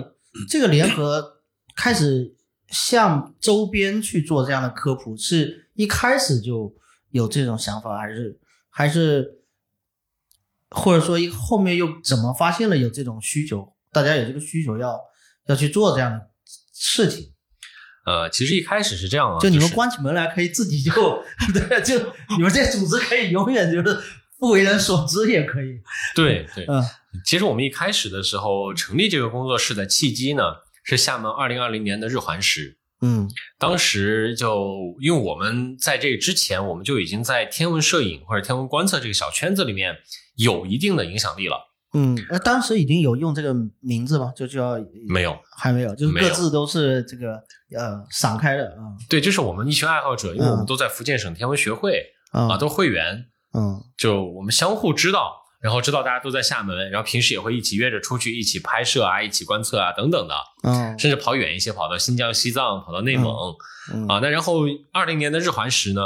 [0.49, 1.43] 这个联合
[1.77, 2.35] 开始
[2.75, 6.75] 向周边去做这样的科普，是一开始就
[7.11, 9.39] 有这种想法，还是还是
[10.71, 13.73] 或者说一后面又怎么发现了有这种需求？
[13.93, 14.99] 大家有这个需求要
[15.47, 16.31] 要去做这样的
[16.73, 17.33] 事情，
[18.07, 20.93] 呃，其实一开始是这样啊，就你们关起门来可以自己就
[21.55, 21.97] 对，就
[22.37, 23.97] 你们这组织可以永远就是
[24.37, 25.81] 不为人所知也可以，
[26.17, 26.83] 对对，嗯。
[27.25, 30.43] 其实我们一开始的时候成立这个工作室的契机呢，
[30.85, 32.79] 是厦门二零二零年的日环食。
[33.01, 39.97] 嗯当时就因为我们在这之前，我们就已经在天文摄影或者天文观测这个小圈子里面
[40.37, 41.57] 有一定的影响力了。
[41.97, 44.33] 嗯，那当时已经有用这个名字吗？
[44.35, 47.35] 就叫没有，还没有，就是各自都是这个
[47.77, 55.31] 呃散开的啊对，就是我们一群爱好者，因为我们都在福建省天文学会啊，啊都是会员，嗯就我们相互知道，
[55.65, 63.35] 然后知道大家都在厦门，然后平时也会一起约着出去一起拍摄啊，一起观测啊等等的，嗯甚至跑远一些，跑到新疆、西藏，跑到内蒙、
[63.91, 64.19] 嗯啊。
[64.21, 66.03] 那然后二零年的日环食呢，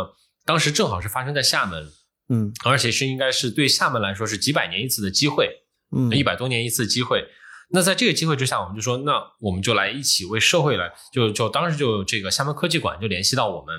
[0.47, 1.91] 当时正好是发生在厦门，
[2.29, 5.51] 嗯而且是应该是对厦门来说是几百年一次的机会，
[5.91, 7.25] 嗯一百多年一次机会。
[7.71, 13.77] 那在这个机会之下，我们就说，那我们就来一起为社会来，就就当时就这个厦门科技馆就联系到我们，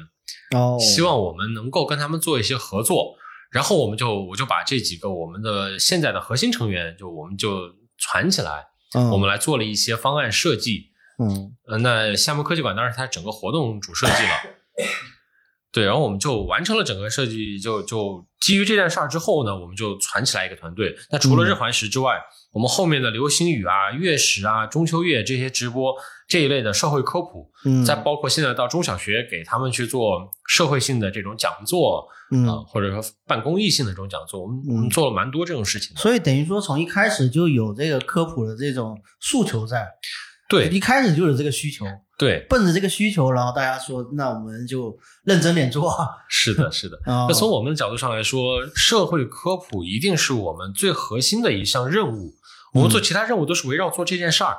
[0.59, 3.15] 哦，希望我们能够跟他们做一些合作。
[3.51, 7.73] 然后我们就我就把这几个我们的现在的核心成员，就我们就
[8.11, 10.87] 攒起来，嗯我们来做了一些方案设计。
[11.21, 14.29] 嗯呃，那厦门科技馆当然是它整个活动主设计了，
[15.69, 20.95] 对，然后我们就完成了整个设计，就就基于这件事儿之后呢，我们就攒起来一个团队。
[21.11, 22.15] 那除了日环食之外，
[22.51, 25.93] 我们后面的流星雨啊、月食啊、中秋月这些直播
[26.27, 36.01] 这一类的社会科普，嗯再包括现在到中小学给他们去做社会性的这种讲座啊、嗯，或者说办公益性的这种讲座，我们我们做了蛮多这种事情的。
[36.01, 39.87] 所以等于说从一开始就有这个科普的这种诉求在，
[40.47, 41.85] 对一开始就有这个需求，
[42.17, 46.07] 对，奔着这个需求，然后大家说那我们就认真点做啊。
[46.27, 46.99] 是的，是的。
[47.05, 52.33] 那那从我们的角度上来说，社会科普一定是我们最核心的一项任务。
[52.73, 54.57] 我们做其他任务都是围绕做这件事儿，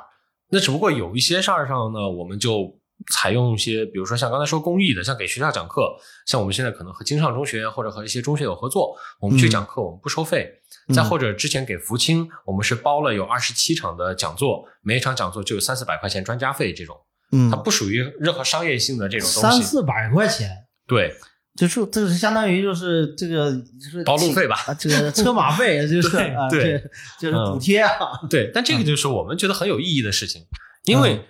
[0.49, 2.77] 那只不过有一些事儿上呢，我们就
[3.13, 5.95] 采用一些，比如说像刚才说公益的，像给学校讲课，
[6.27, 10.51] 像我们现在可能和京上中学或者和一些中学有合作，我们去讲课，我们不收费。
[10.87, 10.93] 嗯。
[10.93, 16.95] 再或者之前给福清，我们是包了有二十七场的讲座，每一场讲座就有三四百块钱专家费，这种
[17.31, 17.49] 嗯。
[17.49, 19.57] 它，不属于任何商业性的这种东西。
[19.57, 20.49] 三四百块钱，
[20.85, 21.15] 对，
[21.55, 26.83] 就是这是相当于就是这个就是包路费吧啊，这个车马费 就是对啊，对
[27.19, 27.91] 这就是补贴啊。
[28.29, 30.43] 对，但这个就是我们觉得很有意义的事情，
[30.85, 31.25] 因为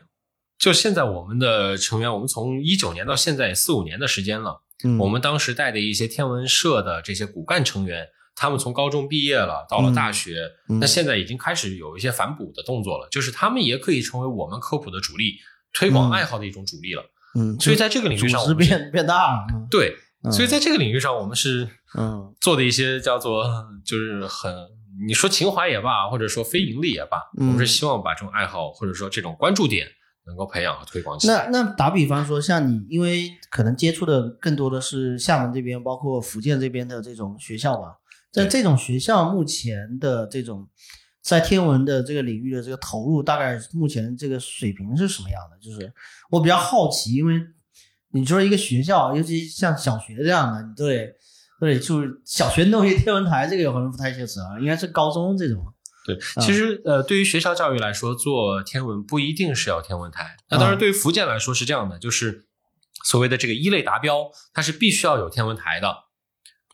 [0.60, 8.05] 就现在我们的成员，我们从一九年到现在四五年的时间了，嗯我们当时带的一些天文社的这些骨干成员，
[8.36, 15.34] 他们从高中毕业了，到了大学，嗯那现在已经开始有一些反哺的动作了，就是他们也可以成为我们科普的主力，
[15.73, 17.03] 推广嗯爱好的一种主力了。
[17.34, 19.47] 嗯，所以在这个领域上，变变大了。
[19.53, 19.97] 嗯对，嗯
[20.29, 23.45] 所以在这个领域上，我们是嗯做的一些叫做
[23.86, 24.53] 就是很
[25.07, 29.88] 你说情怀也罢，或者说非盈利也罢，嗯我们是希望把这种爱好或者说这种关注点
[30.27, 31.49] 能够培养和推广起那来。
[31.49, 37.95] 那那打比方说，像你，因为可能接触的更多的是厦门这边，包括福建这边的这种学校吧。
[38.31, 40.69] 在这种学校目前的这种
[41.21, 45.57] 在天文的这个领域的这个投入，大概目前这个水平是什么样的？
[45.60, 45.91] 就是
[46.29, 47.41] 我比较好奇，因为
[48.13, 51.15] 你说一个学校，尤其像小学这样的，你都得
[51.60, 55.65] 都得就是小学弄一天文台，这个有可能不太现实啊，应该是高中这种。
[56.04, 60.36] 对，其实呃，对于学校教育来说，做天文不一定是要天文台。
[60.50, 62.47] 那当然，嗯对于福建来说是这样的，就是
[63.06, 66.06] 所谓的这个一类达标，它是必须要有天文台的。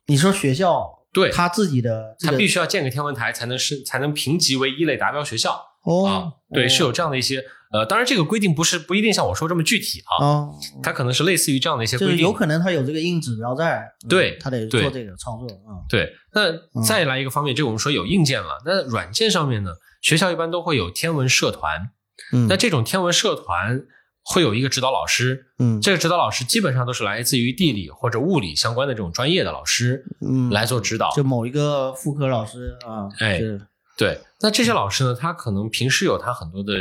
[0.05, 5.51] 你说学校对，他自己的这它个必须要建个天文台，才能是才能评级为一类达标学校。
[5.51, 12.15] 啊哦，，对，哦是有这样的一些呃，当然这个规定不是不一定像我说这么具体啊，哦，它可能是类似于这样的一些规定。
[12.15, 15.83] 就是有可能他有这个硬指标在，嗯对他得做这个操作啊。
[15.89, 21.91] 对，那再来一个方面，这个我们说有硬件了，那软件上面呢，学校一般都会有天文社团，
[22.31, 23.83] 嗯，那这种天文社团
[24.23, 31.11] 会有一个指导老师，嗯这个指导老师基本上都是来自于地理或者物理相关的这种专业的老师嗯来做指导。
[31.15, 33.41] 就某一个副科老师啊，哎
[33.97, 36.73] 对，那这些老师呢，他可能平时有他很多的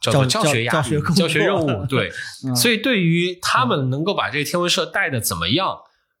[0.00, 2.10] 叫做教教学压力、教学任务， 对，
[2.46, 2.56] 嗯。
[2.56, 5.76] 所以对于他们能够把这个天文社带的怎么样，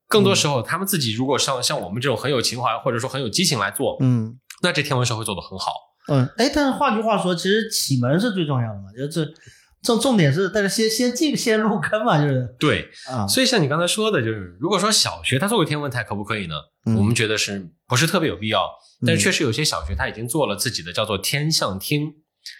[0.08, 4.38] 更多时候他们自己如果像像我们这种很有情怀或者说很有激情来做，嗯。
[4.62, 5.72] 那这天文社会做的很好。
[6.08, 9.32] 嗯，哎，但是换句话说，其实启蒙是最重要的嘛，就是这
[9.82, 16.54] 重重点是，但是先先进先入坑嘛，就是对，啊，所以像你刚才说的，就是如果说小学他做个天文台可不可以呢？
[16.84, 16.96] 嗯。
[16.96, 18.68] 我们觉得是不是特别有必要？
[19.06, 22.12] 但是确实有些小学他已经做了自己的叫做天象厅，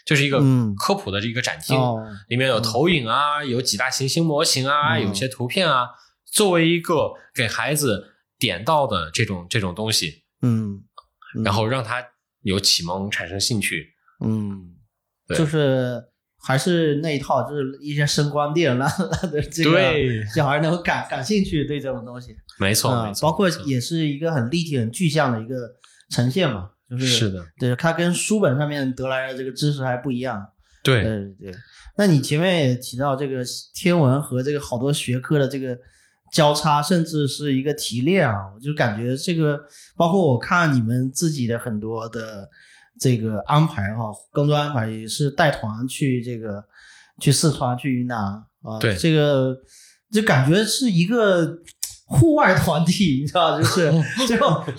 [0.05, 0.75] 就是一个嗯。
[0.77, 5.03] 科普的这个展厅，哦，里面有投影啊，有几大行星模型啊，嗯。
[5.07, 5.89] 有些图片啊，
[6.25, 10.83] 作为一个给孩子点到的这种这种东西，嗯，
[11.37, 12.05] 嗯然后让他
[12.43, 13.89] 有启蒙，产生兴趣。
[14.25, 14.77] 嗯，
[15.27, 15.37] 对。
[15.37, 16.03] 就是
[16.43, 25.57] 还是那一套，就是一些声光电让让的这个对小孩能够感感兴趣对这种东西，没错，啊没错，包括也是一个很立体、很具象的一个
[26.11, 30.45] 呈现嘛，就是是的，对，它跟书本上面得来的这个知识还不一样。
[30.83, 31.55] 对，对对。
[31.97, 35.79] 那你前面也提到这个天文和这个好多学科的这个
[36.33, 39.61] 交叉，甚至是一个提炼啊，我就感觉这个，
[39.97, 42.49] 包括我看你们自己的很多的
[42.99, 46.65] 这个安排哈，工作安排也是带团去这个
[47.21, 48.19] 去四川去云南
[48.63, 49.55] 啊，对这个
[50.11, 51.59] 就感觉是一个
[52.11, 53.91] 户外团体，你知道，就是
[54.29, 54.37] 就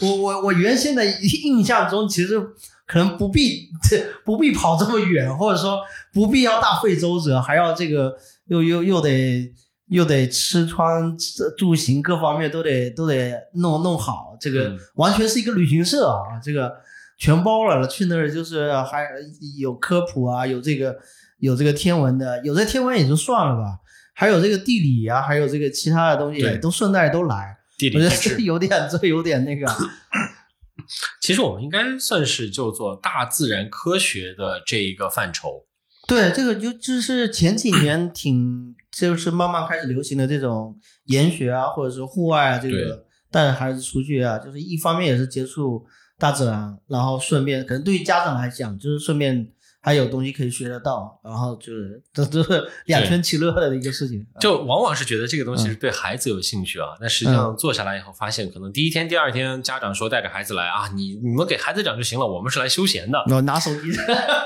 [0.07, 2.39] 我我我原先的印象中，其实
[2.85, 3.69] 可能不必
[4.23, 5.79] 不必跑这么远，或者说
[6.13, 8.15] 不必要大费周折，还要这个
[8.45, 9.53] 又又又得。
[9.91, 11.13] 又得吃穿
[11.57, 16.71] 住行各方面都得都得弄弄好，这个嗯完全是一个旅行社啊，这个
[17.17, 17.85] 全包了。
[17.85, 19.05] 去那儿就是还
[19.59, 20.95] 有科普啊，有这个
[21.39, 23.79] 有这个天文的，有这天文也就算了吧，
[24.21, 27.57] 还有这个地理啊，还有这个其他的东西对都顺带都来。
[27.75, 28.29] 地我觉得理地质。
[28.35, 29.65] 这 有点这有点那个，
[31.19, 35.65] 其实我们应该算是就做大自然科学的这一个范畴。
[36.07, 45.83] 对这个就就是前几年挺 就是慢慢开始流行的这种研学啊，或者是户外啊，这个带着孩子出去啊，就是一方面也是接触
[46.19, 49.47] 大自然，然后顺便可能对于家长来讲，就是顺便
[49.81, 54.25] 还有东西可以学得到，然后就是这都是两全其乐的一个事情。
[54.39, 63.23] 就往往是觉得这个东嗯西是对孩子有兴趣啊，但实际上做下来以后，发现可能第一天、第二天家长说带着孩子来啊，你你们给孩子讲就行了，我们是来休闲的。
[63.29, 63.91] 我拿手机，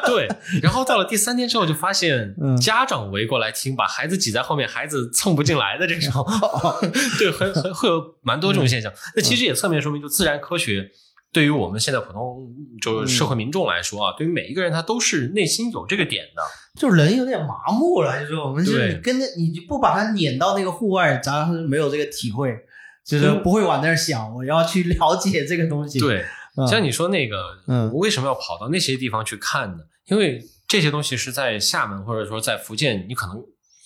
[0.05, 0.27] 对，
[0.63, 2.55] 然后到了第三天之后，就发现 嗯。
[2.57, 6.25] 家长围过来听，把孩子挤在后面，孩子蹭不进来的这种，
[7.19, 8.91] 对，很很会有蛮多这种现象。
[9.15, 10.89] 那其实也侧面说明，就自然科学
[11.35, 12.47] 对于我们现在普通
[12.81, 16.41] 就是社会民众来说啊，对于每一个人他都是内心有这个点的。
[16.79, 22.57] 就人有点麻木了，就是我们是对跟着你就不把它撵到那个户外，咱是没有这个体会，
[23.05, 25.99] 就是嗯不会往那儿想，我要去了解这个东西。
[25.99, 26.23] 对，
[26.55, 27.35] 嗯，像你说那个，
[27.67, 29.83] 嗯我为什么要跑到那些地方去看呢？
[30.05, 33.43] 因为这些东西是在厦门或者说在福建，你可能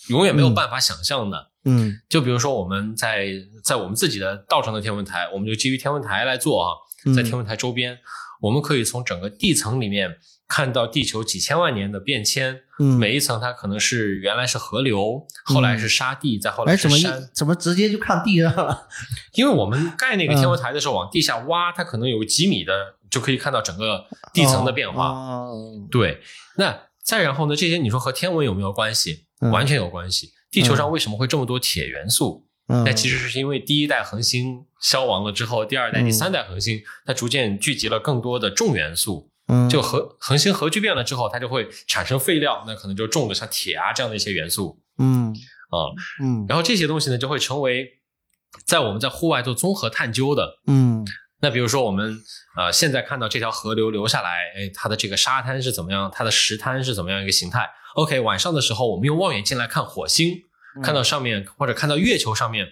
[0.09, 1.47] 永远没有办法想象的。
[1.65, 3.27] 嗯就比如说我们在
[3.63, 7.99] 在我们自己的稻城的天文台，我们就基于天文台来做啊，嗯在天文台周边，
[8.41, 12.61] 我们可以从整个地层里面看到地球几千万年的变迁。
[12.79, 17.29] 嗯，每一层它可能是原来是河流，后来是沙地，再后来哎，怎么一是山。
[17.33, 18.87] 怎么直接就看地上了？
[19.35, 25.07] 因为我们盖那个天文嗯台的时候，往地下挖，它可能有几米的，就可以看到整个地层的变化。
[25.07, 26.21] 哦，对，
[26.57, 27.55] 那再然后呢？
[27.55, 29.25] 这些你说和天文有没有关系？
[29.41, 30.31] 嗯完全有关系。
[30.51, 32.45] 地球上为什么会这么多铁元素？
[32.69, 39.29] 嗯那其实是因为第一代恒星消亡了之后，第二代、嗯第三代恒星它逐渐聚集了更多的重元素。
[39.51, 45.33] 嗯就核恒星核聚变了之后，它就会产生废料，那可能就重的像铁啊这样的一些元素嗯
[45.69, 45.89] 啊。
[46.23, 47.87] 嗯然后这些东西呢，就会成为
[48.65, 50.59] 在我们在户外做综合探究的。
[50.67, 51.03] 嗯
[51.41, 52.15] 那比如说我们
[52.57, 60.41] 呃现在看到这条河流流下来，哎，它的这个沙滩是怎么样，它的石滩是怎么样一个形态？OK，晚上的时候我们用望远镜来看火星，嗯
[60.83, 62.67] 看到上面或者看到月球上面，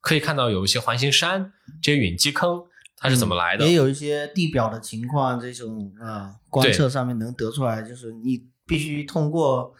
[0.00, 2.64] 可以看到有一些环形山，这些陨击坑
[2.96, 3.66] 它是怎么来的？
[3.66, 9.74] 也有一些地表的情况，这种啊观测上面能得出来，就是你必须通过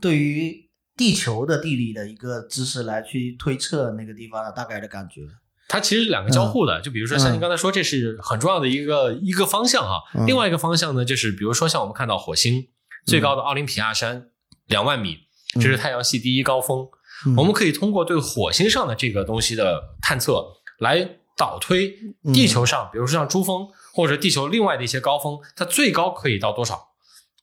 [0.00, 5.22] 对于地球的地理的一个知识来去推测那个地方的大概的感觉。
[5.68, 10.00] 它其实是两个交互的，就比如说像嗯您刚才说，这是很重要的一个一个方向哈。
[10.14, 12.68] 嗯另外一个方向呢，就是比如说像我们看到火星
[13.04, 14.30] 最高的奥林匹亚山
[14.66, 15.18] 两万米，
[15.54, 16.88] 这是太阳系第一高峰。
[17.26, 20.44] 嗯我们可以通过对火星上的这个东西的探测，
[20.78, 26.88] 来导推嗯地球上，比如说像珠峰或者地球另外的一些高峰，它最高可以到多少？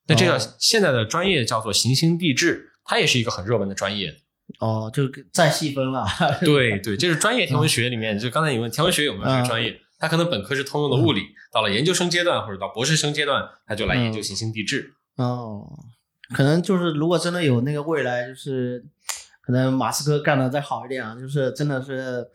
[0.08, 4.14] 那这个哦现在的专业叫做行星地质，它也是一个很热门的专业。
[4.60, 6.06] 哦，就再细分了。
[6.42, 14.94] 对 对，这是专业天文学里面，就刚才你问天文学有没有这个专业，它可能本科是通用的物理，到了研究生阶段或者到博士生阶段，它就来研究行星地质。
[15.16, 15.68] 哦，
[16.36, 18.86] 可能就是如果真的有那个未来，就是
[19.46, 22.26] 可能马斯克干的再好一点啊，就是真的是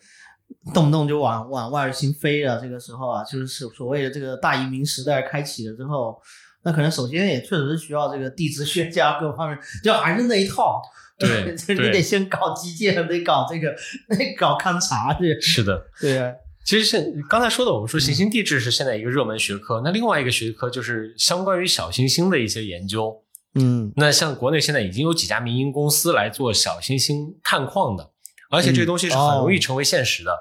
[0.72, 2.60] 动不动就往往外星飞了。
[2.60, 6.20] 这个时候啊，就是所所谓的这个大移民时代开启了之后，
[6.62, 10.80] 那可能首先也确实是需要这个地质学家各方面，就还是那一套。
[11.18, 13.76] 对 就你得先搞基建，得搞这个，
[14.08, 15.38] 得搞勘察去。
[15.38, 16.32] 是的，对啊，
[16.64, 23.22] 其实现刚才说的，我们说行星地质是现在一个热门学科，那另外一个学科就是相关于小行星的一些研究。
[23.54, 28.12] 嗯那像国内现在已经有几家民营公司来做小行星探矿的，
[28.50, 30.32] 而且这个东西是很容易成为现实的。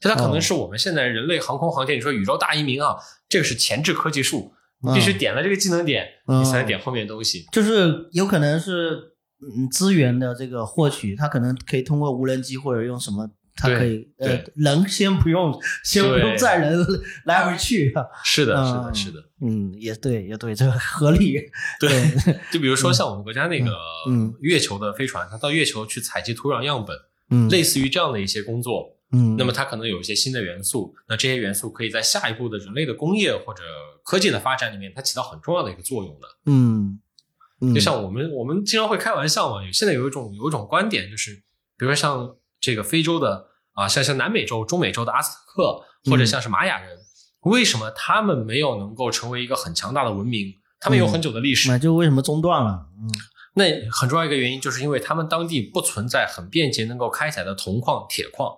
[0.00, 2.96] 就它可能是我们现在人类航空航天，你说宇宙大移民啊，
[3.28, 4.52] 这个是前置科技树，
[4.82, 7.46] 你必须点了这个技能点，嗯你才能点后面的东西。
[7.52, 16.78] 就是有可能是嗯资源的这个获取，它可能可以通过无人机或者用什么，它对可以呃对人先不用，先不用载人
[17.26, 17.92] 来回去。
[18.24, 19.24] 是的，是的，嗯是的。
[19.40, 21.40] 嗯，也对，也对，这个合理。
[21.78, 21.90] 对，
[22.50, 23.70] 就比如说像我们国家那个
[24.40, 26.96] 月球的飞船，它到月球去采集土壤样本，
[27.30, 28.90] 嗯，类似于这样的一些工作。
[29.12, 33.62] 嗯，那么它可能有一些新的元素，那这些元素可以在下一步的人类的工业或者
[34.02, 36.26] 科技的发展里面，它起到很重要的一个作用的。
[36.46, 36.98] 嗯，
[37.60, 41.32] 嗯就像我们我们经常会开玩笑嘛，现在有一种有一种观点，就是
[41.78, 42.34] 比如说像
[42.64, 46.98] 这个非洲的啊，像像南美洲、中美洲的阿斯特克，或者像是玛雅人，
[47.42, 50.54] 为什么他们没有能够成为一个很强大的文明？
[50.80, 52.86] 他们有很久的历史，那就为什么中断了？
[52.98, 53.10] 嗯
[53.56, 58.50] 那很重要一个原因，就是因为他们当地不存在很便捷能够开采的铜矿、铁矿，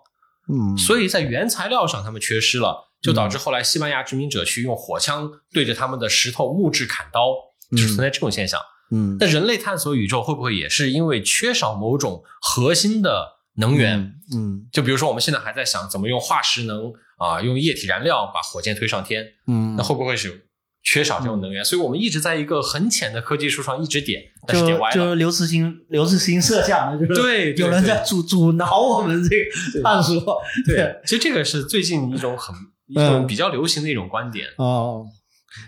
[0.50, 7.34] 嗯，所以在原材料上他们缺失了，就导致后来西班牙殖民者去用火枪对着他们的石头、木质砍刀，
[7.72, 8.58] 就是存在这种现象。
[8.90, 14.12] 嗯那人类探索宇宙会不会也是因为缺少某种核心的能源？
[14.34, 20.48] 嗯就比如说我们现在还在想怎么用化石能啊、用液体燃料把火箭推上天，嗯那，会不会是
[20.82, 21.64] 缺少这种能源？
[21.64, 24.94] 所以我们一直在一个很浅的科技树上一直点，但是点歪了。
[24.94, 32.54] 就是刘慈欣刘慈欣设想的，就是对对有人在阻阻挠我们这个探索，对，其实这个是最近一种很
[32.86, 34.48] 一种比较流行的一种观点。
[34.58, 35.06] 哦，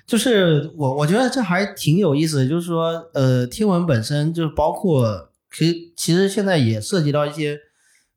[0.07, 7.59] 就是我我觉得这还挺有意思的，就是说，呃，天文本身就是包括，其实其实现在也涉及到一些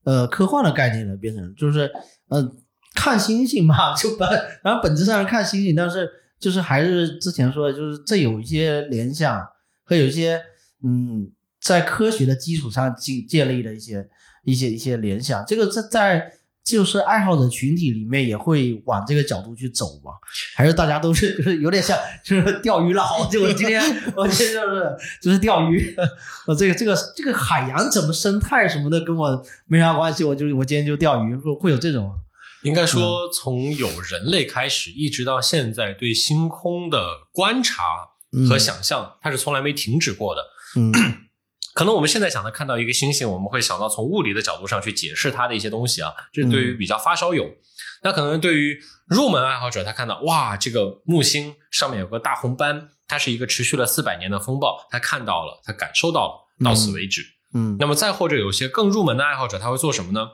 [0.04, 1.92] 呃科幻的概念了，变成就是
[2.30, 2.52] 呃
[2.96, 4.30] 看星星嘛，就本
[4.64, 9.48] 然后本质上是看星星，但是就是还是之前说的，就是这有一些联想
[9.84, 10.42] 和有一些
[10.84, 14.10] 嗯在科学的基础上建建立的一些
[14.44, 16.34] 一些一些联想，这个在在。
[16.64, 20.12] 就是爱好者群体里面也会往这个角度去走嘛，
[20.56, 23.82] 还是大家都是就是有点像就是钓鱼佬，就我今天
[24.16, 25.96] 我今天就是就是钓鱼，
[26.48, 32.14] 我这个这个这个海洋怎么生态什么的跟我没啥关系，我就我今天就钓鱼，会会有这种。
[32.64, 37.82] 应该说，从有人类开始，一直到现在，对星空的观察
[38.48, 40.44] 和想象，它是从来没停止过的。
[40.76, 40.94] 嗯
[41.74, 47.50] 可能我们现在想的看到一个星星，我们会想到从物理的角度上去解释它的一些东西啊，这是对于比较发烧友。
[48.04, 57.22] 那可能对于入门爱好者，他看到哇，这个木星上面有个大红斑，它是一个持续了四百年的风暴，他看到了，他感受到了，到此为止。
[57.54, 60.28] 嗯那么再或者有些更入门的爱好者，他会做什么呢？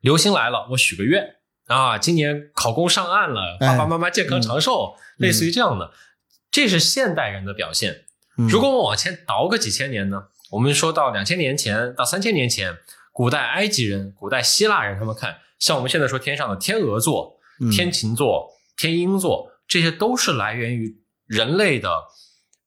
[0.00, 5.92] 流星来了，我许个愿啊，今年考公上岸了，哎爸爸妈妈健康长寿，类似于这样的，
[6.50, 8.05] 这是现代人的表现。
[8.38, 8.48] 嗯。
[8.48, 10.24] 如果我们往前倒个几千年呢？
[10.50, 12.76] 我们说到两千年前到三千年前，
[13.12, 17.70] 古代埃及人、古代希腊人，他们看像我们现在说天上的天鹅座、嗯。
[17.70, 21.90] 天琴座、天鹰座，这些都是来源于人类的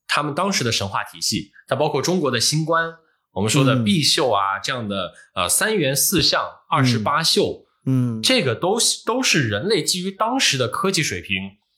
[0.07, 1.51] 他们当时的神话体系。
[1.67, 2.95] 它包括中国的星官，
[3.31, 3.83] 我们说的嗯。
[3.85, 8.21] 碧秀啊、这样的呃三元四象、二十八宿，嗯。
[8.21, 11.35] 这个都是都是人类基于当时的科技水平，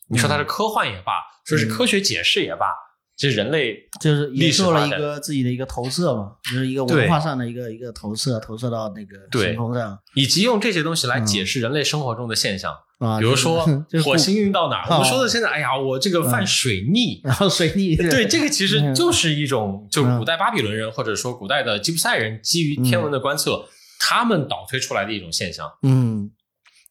[0.10, 1.14] 你说它是科幻也罢，
[1.46, 2.66] 说是科学解释也罢，
[3.22, 13.64] 这是人类就是也做了一个自己的一个投射嘛，就是一个文化上的一个一个投射，投射到那个对星空上以及用这些东西来解释人类生活中的现象，啊，比如说
[14.04, 17.22] 火星运到哪我们说的现在，哎呀，我这个犯水逆。
[17.24, 23.66] 然后水逆对，这个其实嗯就是一种，就古代巴比伦人或者说古代的吉普赛人基于天文的观测，
[24.00, 25.72] 他们倒推出来的一种现象。
[25.84, 26.32] 嗯，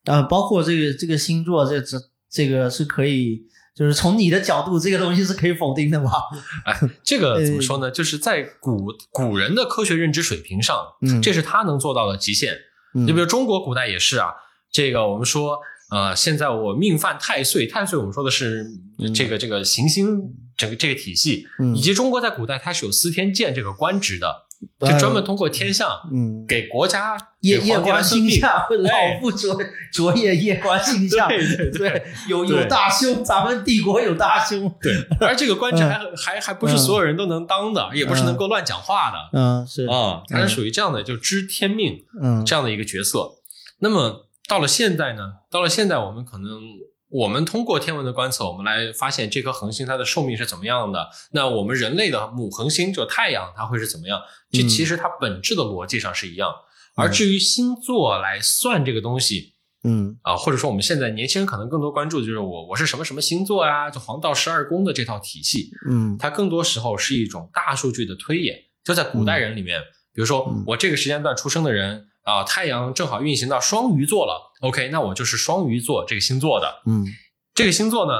[0.05, 1.99] 啊，包括这个这个星座，这这
[2.31, 3.43] 这个是可以，
[3.75, 6.11] 就是从你的角度，这个东西是可以否定的吗？
[6.67, 7.91] 哎，这个 怎么说呢？
[7.91, 12.55] 就是在古古人的科学认知水平上，嗯这是他能做到的极限。
[12.95, 14.29] 嗯你比如中国古代也是啊，
[14.73, 15.59] 这个我们说，
[15.91, 18.67] 呃，现在我命犯太岁，太岁我们说的是
[19.15, 20.21] 这个这个行星
[20.57, 24.47] 整个这个体系，嗯以及中国在古代它是有司天监这个官职的，
[24.81, 28.51] 就呃专门通过天象嗯，给国家夜 夜观星象，
[28.89, 29.59] 哎老夫昨
[29.93, 43.37] 昨夜夜观星象，对对对对，有有大凶，咱们帝国有大凶，对，而这个官职还还还不是所有人都能当的，也不是能够乱讲话的嗯，是，啊，它是属于这样的，就知天命嗯，这样的一个角色。
[43.79, 45.23] 那么到了现在呢？
[45.51, 46.51] 到了现在，我们可能
[47.11, 51.11] 我们通过天文的观测，我们来发现这颗恒星它的寿命是怎么样的。
[51.33, 54.21] 那我们人类的母恒星就太阳，它会是怎么样？
[54.51, 56.55] 这嗯其实它本质的逻辑上是一样。
[56.97, 59.55] 而至于星座来算这个东西
[59.85, 68.57] 嗯啊，或者说我们现在年轻人可能更多关注的就是我我是什么什么星座啊，就黄道十二宫的这套体系，嗯它更多时候是一种大数据的推演。
[68.85, 69.81] 就在古代人里面，
[70.13, 76.83] 比如说嗯我这个时间段出生的人啊、太阳正好运行到双鱼座了，OK，那我就是双鱼座这个星座的。
[76.87, 77.05] 嗯，
[77.55, 78.13] 这个星座呢，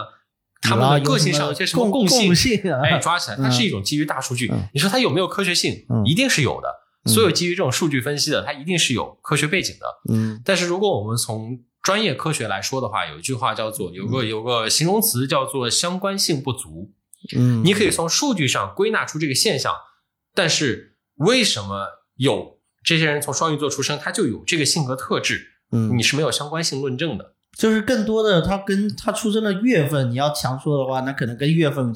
[0.61, 2.35] 他们的个性上有些什么共性？
[2.35, 2.81] 性啊？
[2.83, 4.69] 哎，抓起来，它嗯是一种基于大数据嗯。
[4.75, 6.05] 你说它有没有科学性嗯？
[6.05, 6.69] 一定是有的。
[6.69, 9.87] 嗯所有基于这种数据分析的，它一定是有科学背景的。
[10.13, 16.93] 嗯但是如果我们从专业科学来说的话，有一句话叫做有个有个形容词叫做相关性不足。
[17.37, 19.75] 嗯，你可以从数据上归纳出这个现象，
[20.35, 21.87] 但是为什么
[22.17, 25.49] 有这些人从双鱼座出生，他就有这个性格特质？
[25.73, 27.35] 嗯你是没有相关性论证的。
[27.57, 31.93] 就是更多的他跟他出生的月份，你要强说的话，那可能跟月份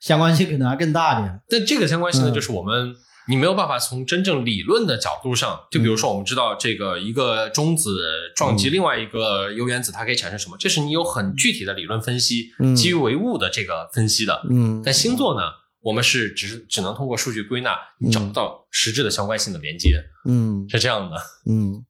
[0.00, 1.40] 相关性可能还更大点。
[1.48, 2.94] 但这个相关性呢，嗯就是我们
[3.28, 8.00] 你没有办法从真正理论的角度上，就比如说我们知道这个一个中子
[8.34, 14.42] 撞击另外一个铀原子，它可以产生什么，这是你有很具体的理论分析，嗯基于唯物的这个分析的。
[14.50, 15.42] 嗯，但星座呢，
[15.86, 21.16] 我们是只是只能通过数据归纳，你找不到实质的相关性的连接，嗯是这样的。
[21.48, 21.86] 嗯，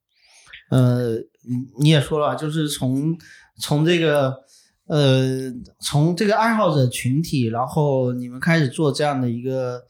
[0.69, 3.17] 呃，你你也说了，就是从
[3.59, 4.35] 从这个
[4.85, 9.81] 呃从这个爱好者群体，然后你们开始做这样的一个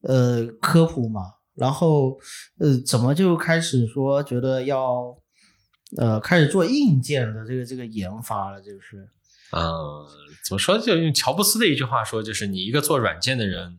[0.00, 1.20] 呃科普嘛，
[1.54, 2.18] 然后
[2.58, 5.16] 呃怎么就开始说觉得要
[5.98, 9.08] 呃开始做硬件的这个这个研发了，就是
[9.52, 10.06] 呃，
[10.44, 10.78] 怎么说？
[10.78, 13.78] 就用乔布斯的一句话说，就是你一个做软件的人，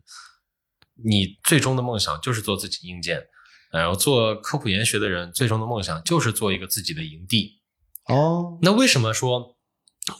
[1.04, 3.26] 你最终的梦想就是做自己硬件。
[3.72, 7.60] 然后做科普研学的人，最终的梦想就是做一个自己的营地。
[8.06, 9.56] 哦，那为什么说，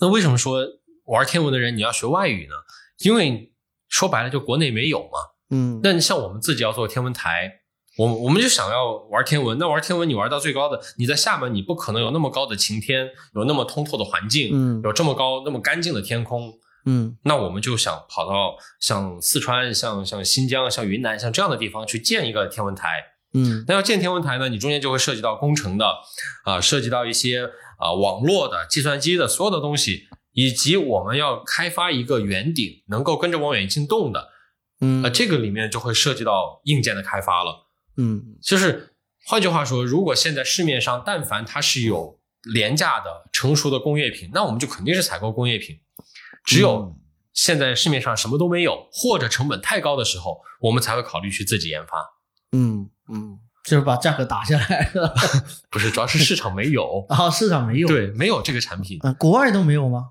[0.00, 0.66] 那为什么说
[1.04, 2.54] 玩天文的人你要学外语呢？
[2.98, 3.52] 因为
[3.88, 5.18] 说白了，就国内没有嘛。
[5.50, 7.60] 嗯，那你像我们自己要做天文台，
[7.96, 9.56] 我我们就想要玩天文。
[9.58, 16.52] 那玩天文，你玩到最高的，你在厦门，你不可能有那么高的晴天，有那么通透的环境，嗯有这么高、那么干净的天空。
[16.86, 23.02] 嗯那我们就想跑到像四川、像像新疆、像云南、像这样的地方去建一个天文台。
[23.32, 25.94] 嗯那要建天文台呢，你中间就会涉及到工程的，
[26.44, 34.28] 啊、涉及到一些啊、网络的、计算机的所有的东西，以及我们要开发一个圆顶，能够跟着望远镜动的，
[34.80, 37.63] 嗯呃，这个里面就会涉及到硬件的开发了。
[37.96, 38.94] 嗯就是
[39.26, 45.80] 换句话说，如果现在市面上但凡它是有廉价的成熟的工业品，那我们就肯定是采购工业品。
[46.44, 46.94] 只有
[47.32, 51.96] 现在市面上什么都没有，或者成本太高的时候，我们才会考虑去自己研发。
[52.52, 55.14] 嗯嗯，就是把价格打下来了，
[55.70, 58.98] 不是，主要是市场没有， 然后市场没有，，对，没有这个产品。
[59.02, 60.10] 嗯，国外都没有吗？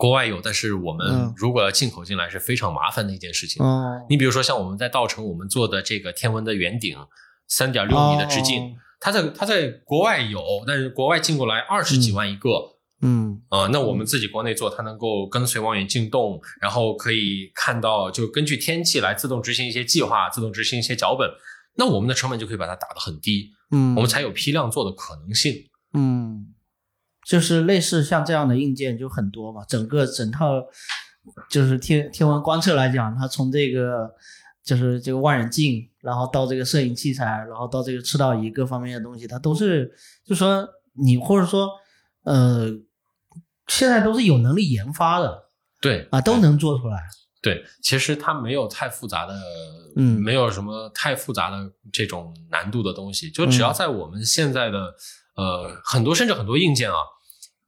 [0.00, 3.62] 国外有，但是我们嗯如果要进口进来是非常麻烦的一件事情。
[3.62, 6.96] 哦，你比如说像我们在稻城我们做的这个天文的圆顶，
[7.46, 12.48] 三点六米的直径，哦它在它在国外有，但是国外进过来二十几万一个。
[13.02, 21.26] 嗯啊、那我们自己国内做，它能够跟随望远镜动，然后可以看到，就根据天气来自动执行一些计划，自动执行一些脚本。
[21.76, 25.54] 那我们的成本就可以把它打得很低，嗯，我们才有批量做的可能性。
[25.94, 26.46] 嗯，
[27.30, 30.60] 就是类似像这样的硬件就很多嘛，整个整套
[31.48, 34.10] 就是天天文观测来讲，它从这个
[34.64, 41.70] 就是这个望远镜，然后到这个摄影器材，然后到这个赤道仪各方面的东西，它都是就说你或者说
[42.24, 42.66] 呃，
[43.68, 45.44] 现在都是有能力研发的
[45.80, 46.98] 对啊，都能做出来。
[47.40, 49.34] 对，其实它没有太复杂的，
[49.94, 54.78] 嗯没有什么太复杂的这种难度的东西，就只要嗯在我们现在的、
[55.36, 56.96] 呃很多甚至很多硬件啊，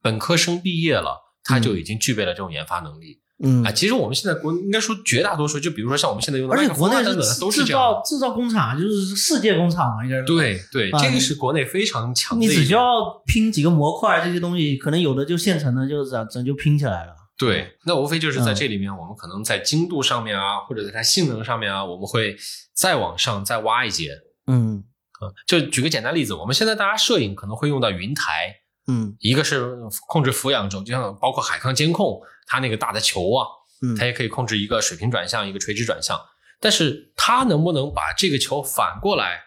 [0.03, 3.19] 本科生毕业了，他就已经具备了这种研发能力。
[3.43, 8.01] 嗯啊，，其实我们现在国应该说绝大多数，就比如说像我们现在用的而且国内等等的，都是制这样的造。
[8.03, 10.23] 制造工厂，就是世界工厂嘛，应该是。
[10.23, 12.53] 对对，啊这个是国内非常强的你。
[12.53, 17.13] 只需要拼几个模块，这些东西可能有的就现成的，就是咱咱就拼起来了。
[17.35, 22.37] 对，那无非就是在嗯这里面，我们可能在精度上面啊，或者在它性能上面啊，我们会
[22.73, 24.11] 再往上再挖一截。
[24.47, 24.83] 嗯
[25.19, 28.55] 啊，就举个简单例子，我们现在大家摄影可能会用到云台，
[28.87, 29.77] 嗯一个是
[30.07, 33.47] 控制俯仰轴，就像包括海康监控，它那个大的球啊，
[33.81, 36.19] 嗯它也可以控制一个水平转向，一个垂直转向。
[36.59, 39.41] 但是它能不能把这个球反过来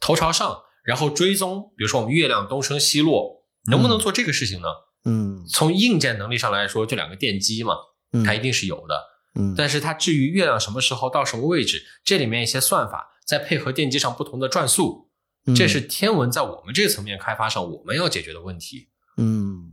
[0.00, 4.68] 头朝上，然后追踪，比如说我们月亮东升西落，能不能做这个事情呢？
[5.04, 7.74] 嗯从硬件能力上来说，这两个电机嘛，
[8.12, 9.02] 嗯，它一定是有的。
[9.38, 15.07] 嗯，但是它至于月亮什么时候到什么位置，这里面一些算法，再配合电机上不同的转速，嗯
[15.54, 18.88] 这是天文在我们这个层面开发上我们要解决的问题。
[19.16, 19.72] 嗯。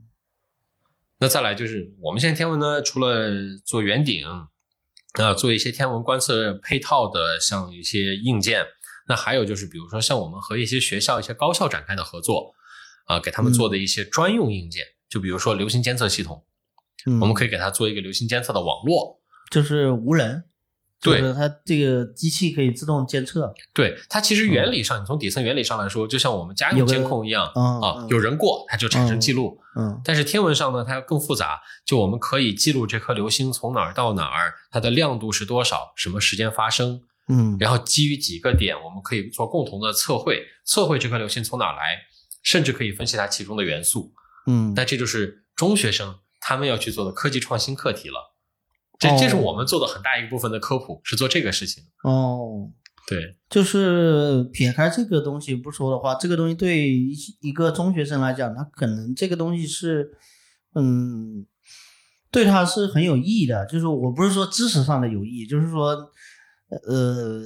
[1.19, 3.29] 那再来就是我们现在天文呢，除了
[3.65, 4.25] 做圆顶，
[5.13, 8.65] 啊、做一些天文观测配套的，像一些硬件，
[9.07, 12.53] 那还有就是比如说像我们和一些学校、一些高校展开的合作，
[13.05, 16.45] 啊、给他们做的一些专用硬件，就比如说流星监测系统，
[17.05, 19.21] 嗯，我们可以给它做一个流星监测的网络。
[19.49, 20.54] 就是无人，对
[21.05, 23.53] 就是它这个机器可以自动监测。
[23.73, 29.59] 对它其实原理上，你从底层原理上来说，就像我们家用监控一样嗯啊，有人过它就产生记录。
[29.77, 41.97] 嗯但是天文上呢，它更复杂，就我们可以记录这颗流星从哪儿到哪儿，它的亮度是多少，什么时间发生，嗯然后基于几个点，我们可以做共同的测绘，测绘这颗流星从哪儿来，
[42.41, 44.13] 甚至可以分析它其中的元素。
[44.47, 48.34] 嗯，那这就是中学生他们要去做的科技创新课题了。
[48.99, 51.83] 这哦这是我们做的很大一部分的科普，是做这个事情。
[52.03, 52.69] 哦，
[53.07, 60.11] 对，就是撇开这个东西不说的话，这个东西对一一个中学生来讲，他可能这个东西是
[60.73, 61.45] 嗯，
[62.31, 63.65] 对他是很有意义的。
[63.65, 65.89] 就是我不是说知识上的有意义，就是说，
[66.69, 67.41] 呃，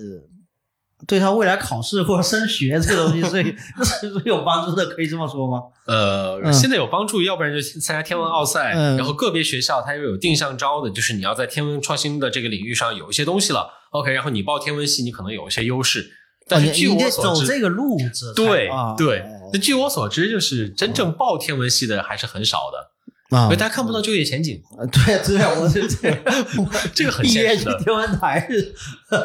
[1.08, 3.44] 对他未来考试或者升学这个东西是
[3.84, 5.64] 是 是有帮助的，可以这么说吗？
[5.86, 16.12] 呃，嗯现在有帮助，要不然就参加天文奥赛，嗯然后个别学校它又有定向招的，就是你要在天文创新的这个领域上有一些东西了，OK，然后你报天文系，你可能有一些优势。
[16.52, 22.90] 但是你你得我所知，走这个路子才，对啊对哦，那据我所知，就是真正报天文系的还是很少的，
[23.30, 23.44] 啊。
[23.46, 26.12] 因为大家看不到就业前景，呃对对，我是这
[26.94, 27.78] 这个很毕业现实的。
[27.78, 28.74] 去天文台是。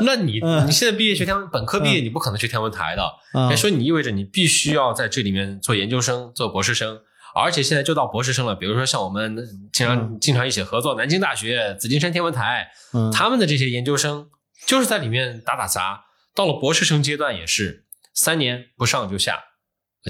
[0.02, 0.66] 那你嗯。
[0.66, 3.02] 你现在毕业学天文本科毕业，你不可能去天文台的，
[3.32, 7.00] 啊哎，所以你意味着你必须要在这里面做研究生、做博士生，
[7.34, 8.54] 而且现在就到博士生了。
[8.54, 9.36] 比如说像我们
[9.72, 13.10] 经常经常一起合作，南京大学、紫金山天文台，嗯。
[13.12, 14.28] 他们的这些研究生
[14.66, 16.04] 就是在里面打打杂。
[16.36, 19.38] 到了博士生阶段也是三年不上就下，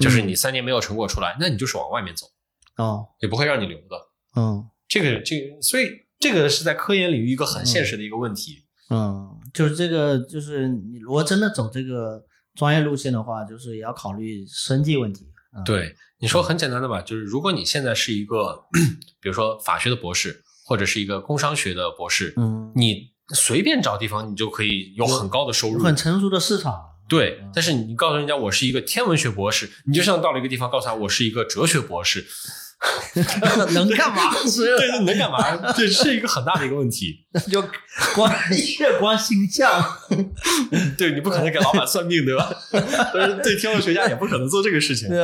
[0.00, 2.24] 就是你三年没有成果出来，那你就是往外面走，
[2.76, 3.96] 哦也不会让你留的。
[4.36, 8.64] 嗯这个这个，所以这个是在科研领域一个很现实的一个问题。
[8.90, 12.22] 嗯，就是这个，就是你如果真的走这个
[12.54, 15.26] 专业路线的话，就是也要考虑生计问题。
[15.56, 18.66] 嗯、，对，你说很简单的吧，就是如果你现在是一个，
[19.20, 25.82] 比如说法学的博士，或者是一个工商学的博士，嗯，你随便找地方，你就可以有很高的收入。
[25.82, 26.90] 很成熟的市场。
[27.08, 32.26] 对嗯，但是你告诉人家我是一个天文学博士，你就像到了一个地方告诉他我是一个哲学博士，
[33.72, 34.32] 能干嘛？
[34.46, 35.72] 是对，那能干嘛？
[35.72, 37.24] 这是一个很大的一个问题。
[37.50, 37.62] 就
[38.14, 38.32] 光
[38.78, 39.82] 月光星象。
[40.98, 42.50] 对你不可能给老板算命，对吧？
[43.12, 45.08] 但是对天文学家也不可能做这个事情。
[45.08, 45.18] 对，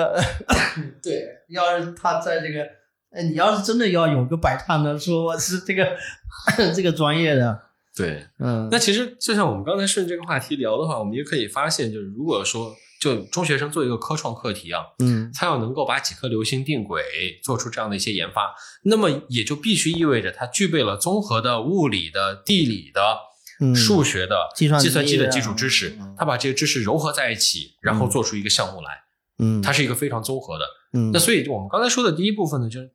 [1.02, 2.62] 对，要是他在这个，
[3.11, 5.96] 哎，你要是真的要有个摆摊的，说我是这个
[6.74, 7.61] 这个专业的，
[7.96, 15.32] 对，嗯，那其实就像我们刚才顺这个话题聊的话，我们也可以发现，就是如果说就中学生做一个科创课题啊，嗯。
[15.34, 17.03] 他要能够把几颗流星定轨，
[17.42, 23.16] 做出这样的一些研发，那么也就必须意味着他具备了综合的物理的、地理的、
[23.61, 23.74] 嗯。
[23.74, 29.03] 数学的、计算机计算机的的基础知识嗯，他把这些知识糅合在一起，然后做出一个项目来，
[29.38, 30.64] 嗯，它是一个非常综合的。
[30.92, 31.11] 嗯。
[31.12, 32.92] 那所以我们刚才说的第一部分呢，就是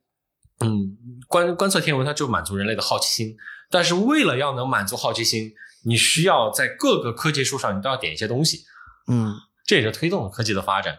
[0.60, 0.96] 嗯，
[1.26, 3.36] 观观测天文，它就满足人类的好奇心。
[3.68, 5.52] 但是为了要能满足好奇心，
[5.84, 8.60] 你需要在各个科技树上你都要点一些东西，
[9.08, 9.34] 嗯，
[9.66, 10.96] 这也是推动了科技的发展。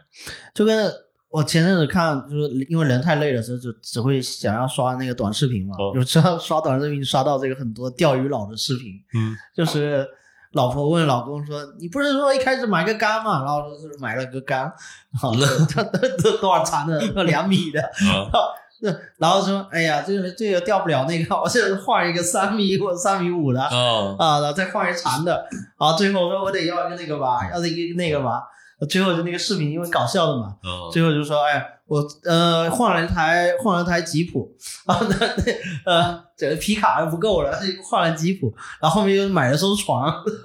[0.54, 0.94] 就跟
[1.30, 10.08] 我前阵子看，就是因为人太累的时候，就只会想要刷那个短视频嘛，哦有时候刷短视频刷到这个很多钓鱼佬的视频，嗯，就是
[10.54, 14.72] 老婆问老公说：“你不是说一开始买个杆嘛？”然后就是买了个杆，
[15.20, 15.84] 好，这
[16.18, 17.06] 这多少长的？
[17.14, 17.82] 要两米的。
[17.82, 18.32] 啊，
[19.18, 25.46] 然后说：“哎呀，这个这个掉不了那个， 我现在换一个三米或者三米五的哦，啊，然后再换一长的。
[25.78, 28.44] 啊最后说我得要一个那个吧，要一个那个吧。
[28.88, 34.48] 最后就那个视频因为搞笑的嘛，哦，最后就说，哎，我呃换了一台换了一台吉普，
[34.88, 35.16] 然后呢，
[35.84, 37.52] 那呃这个皮卡又不够了，
[37.90, 40.00] 换了吉普，然后后面又买了艘船，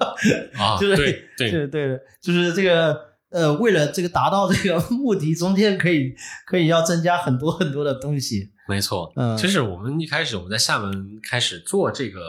[0.58, 2.98] 啊，就是对对，对对，就是这个
[3.32, 6.14] 呃，为了这个达到这个目的，中间可以
[6.46, 9.12] 可以要增加很多很多的东西，没错。
[9.16, 12.20] 嗯，就是我们一开始我们在厦门开始做这个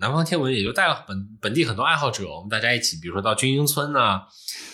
[0.00, 4.22] 南方天文，也就带了本本地很多爱好者，我们大家一起，比如说到军营村呐、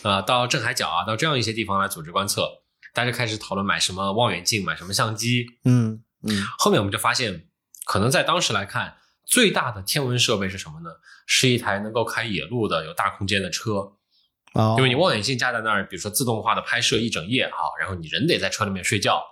[0.03, 2.49] 啊，到镇海角啊，到这样一些地方来组织观测，
[2.95, 5.47] 大家开始讨论买什么望远镜，买什么相机。
[5.65, 7.45] 嗯嗯后面我们就发现，
[7.85, 8.95] 可能在当时来看，
[9.27, 10.91] 最大的天文设备是什么呢？
[11.27, 13.93] 是一台能够开野路的、有大空间的车。
[14.55, 19.23] 哦，因为你望远镜架在那儿，比如说自动化的拍摄一整夜哈，然后你人得在车里面睡觉，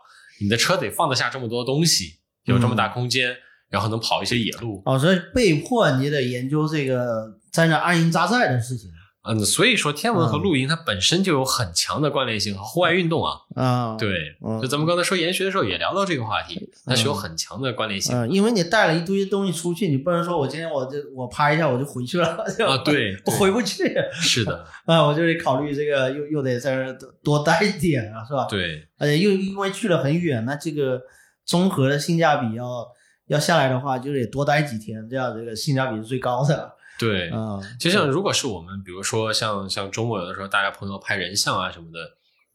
[0.41, 3.37] 你的车得放得下这么多东西，有这么大空间，
[3.71, 4.83] 然后能跑一些野路。
[4.85, 8.91] 哦，所以被迫你得研究这个在那安营扎寨的事情
[9.25, 13.37] 嗯，所以说天文和露营它本身就有很强的关联性和户外运动啊。
[13.55, 18.17] 啊，对，嗯就咱们刚才说研学的时候也聊到这个话题，它是有很强的关联性。
[18.17, 22.27] 嗯，因为你带了一堆东西出去，你不能说我今天我就我拍一下我就回去了，
[22.67, 28.47] 啊，对， 我回不去是的， 啊，我就得考虑这个，又又得在这多多待一点啊，是吧？
[28.51, 31.01] 对，而且又因为去了很远，那这个
[31.45, 32.85] 综合的性价比要
[33.29, 36.73] 要下来的话，就得多待几天，这样这个性价比是最高的。
[37.07, 37.31] 对。
[37.31, 41.99] 嗯，就像如果是我们，比如说像像周末有的时候大家朋友拍人像啊什么的，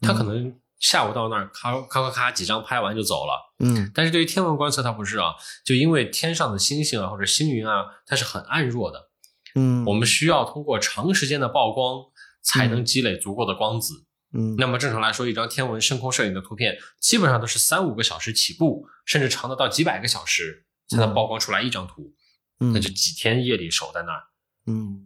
[0.02, 3.54] 他可能下午到那儿咔咔咔咔几张拍完就走了。
[3.60, 5.34] 嗯但是对于天文观测它不是啊，
[5.66, 9.10] 就因为天上的星星啊或者星云啊，它是很暗弱的，
[9.56, 12.04] 嗯，我们需要通过长时间的曝光
[12.44, 14.06] 才能积累足够的光子。
[14.38, 22.14] 嗯那么正常来说，一张天文深空摄影的图片基本上都是三五个小时起步，甚至长的到几百个小时才能曝光出来一张图，
[22.60, 24.22] 嗯那就几天夜里守在那儿。
[24.68, 25.02] 嗯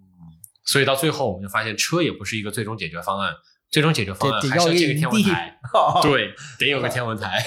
[0.63, 3.33] 所以到最后，我们就发现车也不是一个最终解决方案，
[3.71, 5.59] 最终解决方案得还是要建个天文台，
[6.03, 7.43] 对，得有个天文台，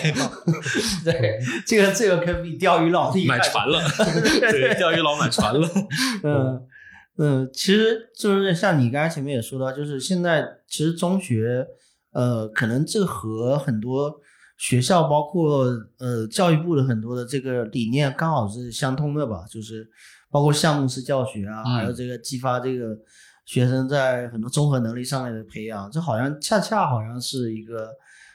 [1.04, 3.38] 对，这个这个可比钓鱼佬厉害。
[3.38, 3.80] 买船了，
[4.50, 5.68] 对，钓鱼佬买船了，
[6.24, 6.66] 嗯
[7.16, 11.64] 嗯，其实就是像你刚才前面也说到，就是现在其实中学，
[12.12, 14.12] 呃，可能这和很多
[14.58, 15.66] 学校，包括
[15.98, 19.88] 呃教育部的很多的这个理念刚好是相通的吧，就是
[20.34, 22.86] 包括项目式教学啊，嗯还有这个激发这个
[23.46, 27.88] 学生在很多综合能力上面的培养，这好像恰恰好像是一个。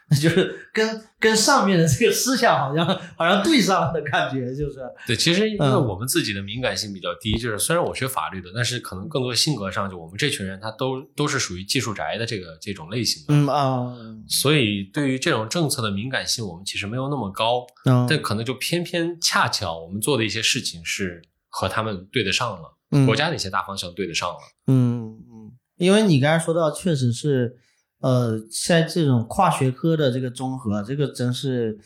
[0.19, 2.83] 就是跟跟上面的这个思想好像
[3.15, 4.79] 好像对上了的感觉，就是。
[5.05, 5.87] 对，其实因为嗯。
[5.87, 13.95] 我们自己的敏感性比较低，就是虽然我学法律的，但是可能更多性格上，就我们这群人他都都是属于技术宅的这个这种类型的，嗯啊。
[14.27, 24.37] 所以对于这种政策的敏感性，我们其实没有那么高，嗯，但可能就偏偏恰巧我们做的一些事情是和他们对得上了，嗯国家的一些大方向对得上了。
[24.67, 27.57] 嗯嗯，因为你刚才说到，确实是，
[27.99, 31.77] 呃，在这种跨学科的这个综合，这个真是，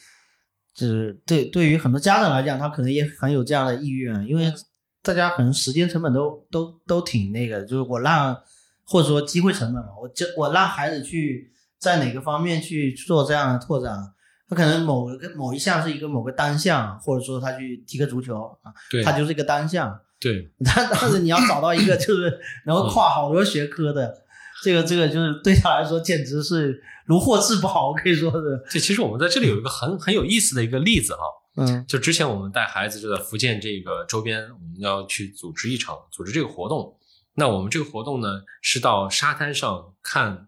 [0.75, 4.53] 就是对对于很多家长来讲，他可能也很有这样的意愿，因为
[5.01, 8.37] 大家可能时间成本都都都挺那个，就是我让
[8.85, 14.13] 或者说机会成本嘛，我这我让孩子去在哪个方面去做这样的拓展。
[14.53, 19.99] 他可能某个某一项是一个某个单项，或者说他去踢个足球啊，对他就是一个单项。
[20.19, 24.23] 对，但但是你要找到一个就是 能够跨好多学科的，
[24.63, 31.19] 这个这个就是对他来说简直是如获至宝，可以说是，这其实我们在这里有一个很很有意思的一个例子啊，
[31.57, 36.95] 嗯就之前我们带孩子就在福建这个周边，我们要去组织一场组织这个活动。
[37.35, 38.27] 那我们这个活动呢，
[38.61, 40.47] 是到沙滩上看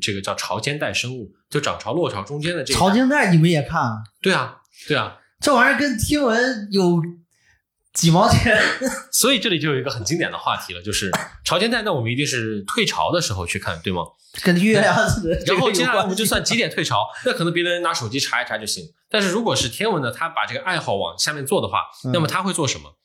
[0.00, 2.78] 这个叫潮间带生物，就涨潮落潮中间的这个。
[2.78, 4.56] 潮间带你们也看啊，对啊，
[4.88, 7.02] 对啊，这玩意儿跟天文有
[7.92, 8.58] 几毛钱？
[9.12, 11.10] 所以这里就有一个很经典的话题了，就是
[11.44, 14.02] 潮间带，那我们一定是退潮的时候去看，对吗？
[14.42, 15.44] 跟月亮似的。
[15.46, 18.84] 然后接下来我们就就算几点退潮，那可能别人拿手机查一查就行。
[19.08, 22.96] 但是如果是天文的，他把这个爱好往下面做的话，嗯那么他会做什么？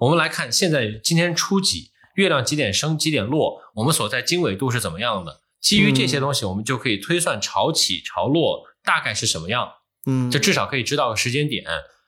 [0.00, 5.40] 我们来看，现在今天初几，月亮几点升几点落，我们所在经纬度是怎么样的？
[5.66, 9.68] 基于这些东西，我们就可以推算潮起潮落大概是什么样，
[10.06, 11.64] 嗯这至少可以知道个时间点。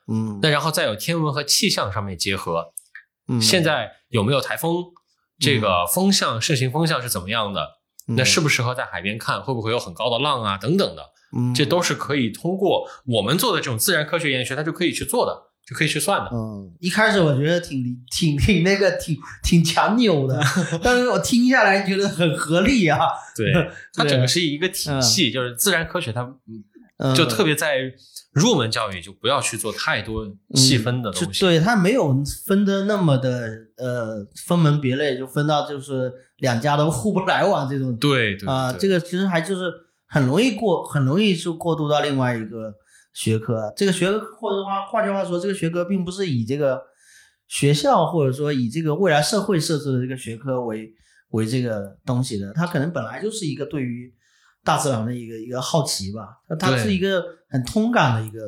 [0.07, 2.73] 嗯那然后再有天文和气象上面结合，
[3.27, 4.85] 嗯现在有没有台风？
[5.41, 7.81] 这个风向、盛行风向是怎么样的？
[8.17, 9.43] 那适不适合在海边看？
[9.43, 10.57] 会不会有很高的浪啊？
[10.57, 11.03] 等等的，
[11.37, 16.31] 嗯这都是可以通过我们做的这种自然科学研学，它就可以去做的，就可以去算的。
[16.33, 20.41] 嗯，一开始我觉得挺挺挺那个挺挺强扭的，
[20.83, 22.99] 但是我听下来觉得很合理啊。
[23.37, 23.53] 对，
[23.93, 26.23] 它整个是一个体系，就是自然科学它
[26.99, 27.93] 嗯就特别在
[28.33, 31.41] 入门教育就不要去做太多细分的东西。
[31.41, 32.15] 就对，它没有
[32.47, 37.95] 分的那么的呃分门别类，就分到就是两家都互不来往这种。
[37.99, 39.71] 对对啊、对这个其实还就是
[40.07, 42.75] 很容易过，很容易就过渡到另外一个
[43.19, 43.73] 学科。
[43.77, 46.81] 这个学科或者话，换句话说，这个学科并不是以这个
[47.49, 50.93] 学校或者说以这个未来社会设置的这个学科为
[51.31, 54.15] 为这个东西的，它可能本来就是一个对于
[54.63, 56.29] 大自然的一个一个好奇吧，
[56.61, 58.39] 它是一个很通感的一个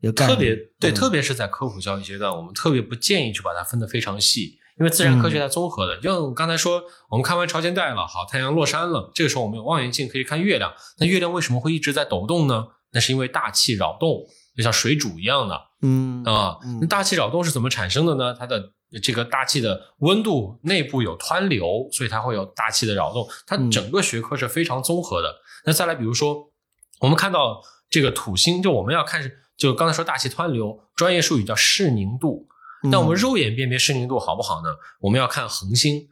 [0.00, 0.12] 一个。
[0.12, 5.96] 特别对，嗯特别是在科普教育阶段，我们特别不建议去把它分得非常细，因为自然科学它综合的。
[5.96, 10.70] 就像我刚才说，我们看完潮间带了，好，太阳落山了，这个时候我们有望远镜可以看月亮。
[10.98, 12.66] 那月亮为什么会一直在抖动呢？
[12.92, 14.24] 那是因为大气扰动，
[14.56, 16.58] 就像水煮一样的嗯啊。
[16.64, 18.34] 嗯那大气扰动是怎么产生的呢？
[18.38, 18.72] 它的
[19.02, 23.26] 这个大气的温度内部有湍流，所以它会有大气的扰动。
[23.46, 25.34] 它嗯整个学科是非常综合的。
[25.64, 26.52] 那再来，比如说
[27.00, 32.46] 我们看到这个土星，就我们要看，就刚才说大气湍流，专业术语叫视宁度。
[32.90, 34.68] 那我们肉眼辨别视宁度好不好呢？
[35.00, 36.08] 我们要看恒星，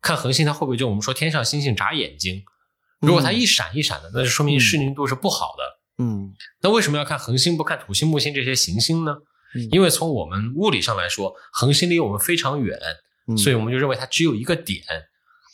[0.00, 2.44] 看恒星它会不会就我们说天上星星眨眼睛，
[3.00, 5.64] 如果它一闪一闪的，那就说明视宁度是不好的。
[5.64, 5.79] 嗯
[6.62, 9.12] 那为什么要看恒星不看土星、木星这些行星呢？
[9.12, 12.78] 嗯因为从我们物理上来说，恒星离我们非常远，
[13.26, 14.80] 嗯，所以我们就认为它只有一个点，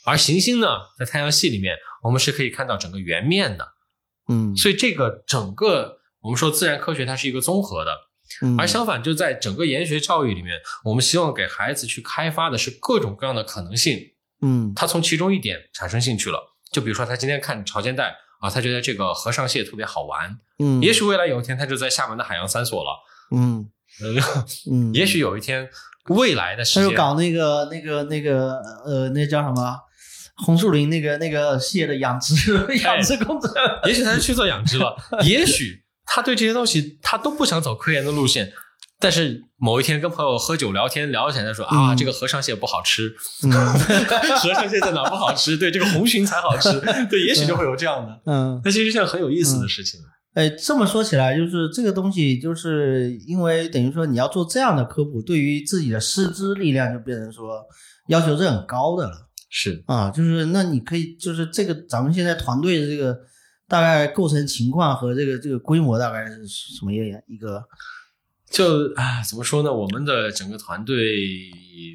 [0.05, 0.68] 而行星呢，
[0.99, 3.66] 在太阳系里面，我们是可以看到整个圆面的。
[4.28, 7.97] 嗯所以这个整个我们说自然科学它是一个综合的，
[8.42, 13.99] 嗯而相反就在整个研学教育里面，我们希望给孩子去开发的是各种各样的可能性。
[14.42, 16.38] 嗯他从其中一点产生兴趣了，
[16.70, 22.91] 就比如说他今天看潮间带啊，他觉得这个河上蟹特别好玩，嗯，也许未来有一天他就在厦门的海洋三所了，
[23.34, 23.70] 嗯。
[23.99, 24.12] 呃，
[24.70, 25.66] 嗯，也许有一天
[26.09, 29.74] 未来的他时间，就搞那个那个那个呃，那叫什么
[30.45, 32.53] 红树林那个那个蟹的养殖
[32.84, 33.51] 养殖工作。
[33.87, 38.53] 也许他是去做养殖了， 也许他对这些东西他都不想走科研的路线，
[38.99, 43.53] 但是某一天跟朋友喝酒聊天聊起来，说啊，嗯这个和尚蟹不好吃，嗯
[44.40, 45.57] 和尚蟹在哪不好吃？
[45.59, 46.80] 对，这个红鲟才好吃。
[47.11, 48.22] 对，也许就会有这样的。
[48.24, 50.01] 嗯，那其实是件很有意思的事情。
[50.32, 57.62] 哎，这么说起来，就是这个东西，就是因为等于说你要做这样的科普，对于自己的师资力量就变成说
[58.09, 59.12] 要求是很高的了
[59.51, 60.11] 是，啊。
[60.11, 63.14] 就是那你可以，就是这个咱们现在团队的这个
[63.68, 67.62] 大概构成情况和这个这个规模大概是什么样一个？
[68.51, 69.72] 就啊，怎么说呢？
[69.72, 71.05] 我们的整个团队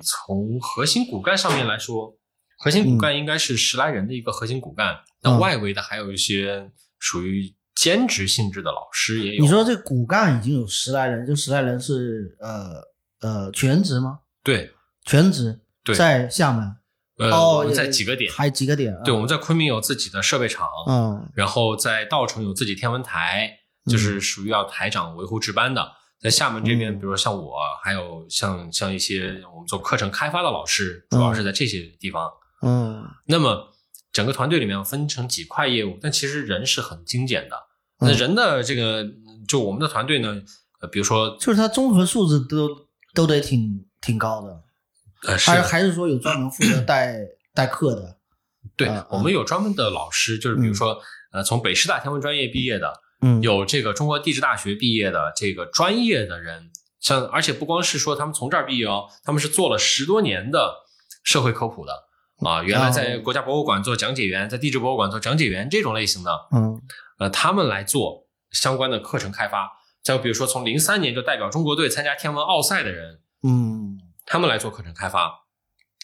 [0.04, 2.14] 从核心骨干上面来说，
[2.58, 5.00] 核心骨干应该是十来人的一个核心骨干。
[5.22, 9.44] 那嗯外围的还有一些属于兼职性质的老师也有。
[9.44, 12.82] 你说这骨干已经有十来人，就十来人是呃
[13.22, 14.20] 呃全职吗？
[14.44, 14.72] 对
[15.06, 16.76] 全职对在厦门
[17.18, 19.02] 呃，哦，我们在几个点，还几个点啊？
[19.04, 23.50] 对，我们在昆明有自己的设备厂，嗯然后在稻城有自己天文台，
[23.90, 25.94] 就是属于要台长维护值班的。
[26.22, 32.32] 在厦门这边，嗯比如说像我，还有像像一些我们做课程开发的老师，主要是在这些地方。
[32.62, 33.74] 嗯那么
[34.14, 37.56] 整个团队里面分成几块业务，但其实人是很精简的。
[38.00, 39.04] 那嗯人的这个，
[39.48, 40.42] 就我们的团队呢，
[40.80, 42.70] 呃，比如说，就是他综合素质都
[43.16, 44.62] 都得挺挺高的，
[45.28, 47.18] 呃，是还还是说有专门负责带
[47.56, 48.18] 带课的？
[48.76, 51.00] 对嗯，我们有专门的老师，就是比如说，
[51.32, 60.76] 呃，从北师大天文专业毕业的，嗯，有这个中国地质大学毕业的这个专业的人，像而且不光是说他们从这儿毕业哦，他们是做了十多年的
[61.24, 61.94] 社会科普的
[62.46, 66.82] 啊，原来在国家博物馆做讲解员，在地质博物馆做讲解员这种类型的，嗯
[67.20, 69.70] 呃，他们来做相关的课程开发。
[70.04, 75.32] 再比如说，从零三年就代表中国队参加天文奥赛的人，嗯他们来做课程开发。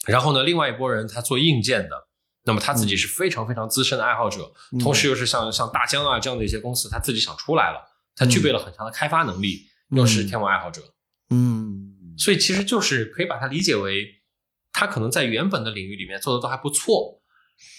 [0.05, 2.06] 然后呢，另外一拨人他做硬件的，
[2.47, 7.79] 那么他自己是非常非常资深的爱好者，嗯同时又是像像大疆啊这样的一些公司，他自己想出来了，
[8.15, 10.81] 他具备了很强的开发能力，又是天文爱好者，
[11.29, 11.93] 嗯。
[12.17, 14.07] 所以其实就是可以把它理解为，
[14.71, 17.21] 他可能在原本的领域里面做的都还不错，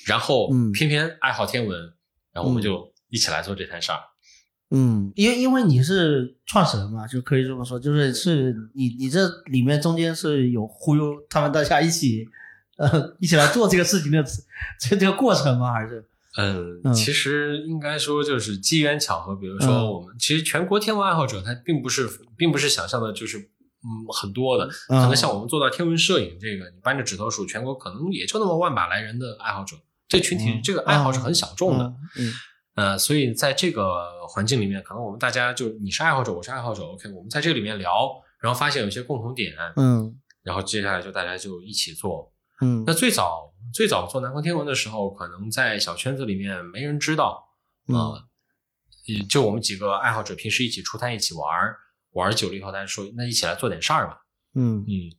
[0.07, 0.71] 然后嗯。
[0.71, 1.81] 偏偏爱好天文，
[2.33, 3.99] 然后我们就一起来做这摊事儿。
[4.71, 12.25] 嗯，因为因为你是创始人嘛，就可以这么说，就是是你你这里面中间是有忽悠他们大家一起
[12.79, 14.25] 呃一起来做这个事情的
[14.81, 15.73] 这这个过程吗？
[15.73, 16.03] 还是
[16.37, 19.35] 嗯，嗯其实应该说就是机缘巧合。
[19.37, 24.69] 比如嗯说，我们其实全国天文爱好者，他并不是并不是想象的，就是嗯很多的。
[24.89, 29.77] 可能像我们做到天文摄影这个，你扳着指头数，全国可能也就那么万把来人的爱好者。
[30.07, 31.85] 这群体嗯这个爱好是很小众的。
[32.19, 32.33] 嗯
[32.77, 38.09] 呃，所以在这个环境里面，可能我们大家就你是爱好者，我是爱好者，OK，我们在这里面聊，
[38.39, 40.15] 然后发现有些共同点，嗯
[40.45, 42.33] 然后接下来就大家就一起做。
[42.61, 47.49] 嗯那最早最早做南方天文的时候，可能在小圈子里面没人知道
[47.89, 48.25] 嗯啊，
[49.07, 51.77] 也就我们几个爱好者平时一起出摊一起玩儿，
[52.13, 54.19] 玩儿久了以后，大家说那一起来做点事儿吧。
[54.55, 55.13] 嗯嗯，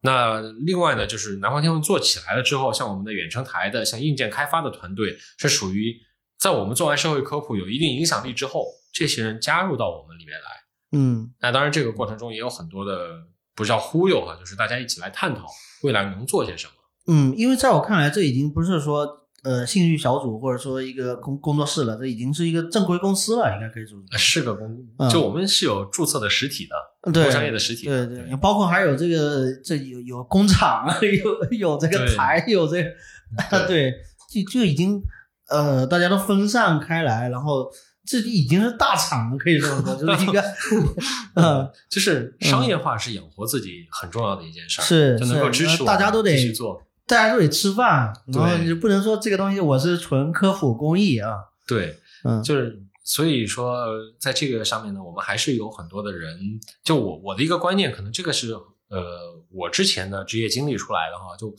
[0.00, 5.96] 那另外呢，就是南方天文做起来了之后，像我们的远程台的、像硬件开发的团队，是属于
[6.38, 10.46] 在我们做完社会科普有一定影响力之后，这些人加入到我们里面来。
[10.92, 15.46] 嗯那当然，这个过程中也有很多的不叫忽悠哈，就是大家一起来探讨
[15.82, 16.72] 未来能做些什么。
[17.08, 19.06] 嗯，因为在我看来，这已经不是说
[19.44, 24.18] 呃兴趣小组或者说一个工工作室了，这已经是一个正规公司了，应该可以说是。
[24.18, 28.06] 是个公嗯，就我们是有注册的实体的，对商业的实体的。
[28.06, 33.92] 对对，包括还有这个这有有工厂， 有有这个台，有这个对，
[34.28, 35.00] 就就已经
[35.48, 37.70] 呃大家都分散开来，然后
[38.06, 40.42] 这已经是大厂了，可以这么说，就是一个
[41.34, 46.82] 嗯 就是商业化是养活自己很重要的一件事儿，是就能够是支持我大家都得去做。
[47.08, 53.86] 大家都得吃饭，然后对你就不能说这个东西我是纯科普公益啊，对，嗯就是所以说，
[54.18, 56.36] 在这个上面呢，我们还是有很多的人。
[56.82, 58.52] 就我我的一个观念，可能这个是
[58.88, 61.36] 呃我之前的职业经历出来的哈。
[61.38, 61.54] 就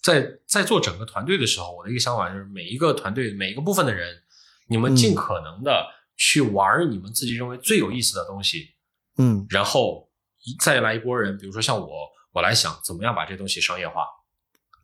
[0.00, 4.16] 在在做整个团队的时候，我的一个想法就是，每一个团队每一个部分的人，
[4.68, 8.68] 你们尽可能的去玩你们自己认为最有意思的东西，
[9.16, 9.46] 嗯。
[9.48, 10.08] 然后
[10.60, 11.88] 再来一波人，比如说像我，
[12.32, 14.06] 我来想怎么样把这东西商业化。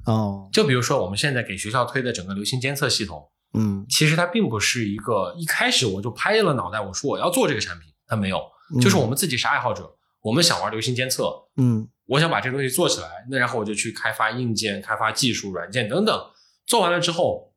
[0.06, 0.48] 哦。
[0.52, 3.86] 就比如说我们现在给学校推的整个流行监测系统，嗯。
[3.88, 8.40] 其实它并不是一个一开始我就拍了脑袋我说我要做这个产品，它没有，
[8.80, 11.88] 就是我们自己是爱好者，我们想玩流行监测，嗯。
[12.06, 16.30] 我想把这个东西做起来，那然后我就去开发硬件、开发技术、软件等等，
[16.66, 17.54] 做完了之后，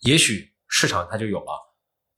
[0.00, 1.52] 也许市场它就有了，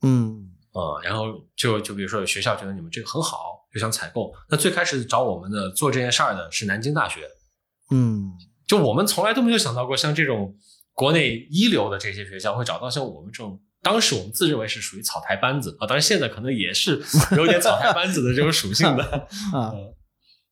[0.03, 0.49] 嗯。
[0.73, 7.29] 啊、然后就就比如说有学校觉得你们这个很好，就想采购，那最开始找我们的做这件事儿的是南京大学，
[7.91, 8.33] 嗯。
[8.67, 10.57] 就我们从来都没有想到过，像这种
[10.95, 17.03] 国内一流的这些学校会找到像我们这种当时我们自认为是属于草台班子啊，当然现在可能也是
[17.37, 19.05] 有点草台班子的这种属性的
[19.53, 19.75] 啊，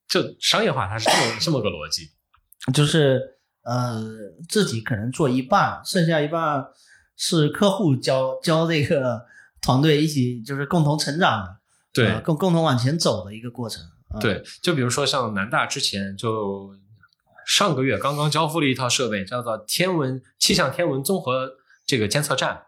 [0.06, 2.10] 就商业化它是这么这么个逻辑，
[2.74, 3.22] 就是
[3.62, 4.02] 呃
[4.50, 6.62] 自己可能做一半，剩下一半
[7.22, 9.26] 是客户教教这个
[9.60, 11.56] 团队一起就是共同成长的，
[11.92, 13.82] 对呃共共同往前走的一个过程。
[14.08, 16.74] 啊，对，就比如说像南大之前就
[17.46, 21.50] 上个月刚刚交付了一套设备，叫做天文气象天文综合
[21.84, 22.62] 这个监测站，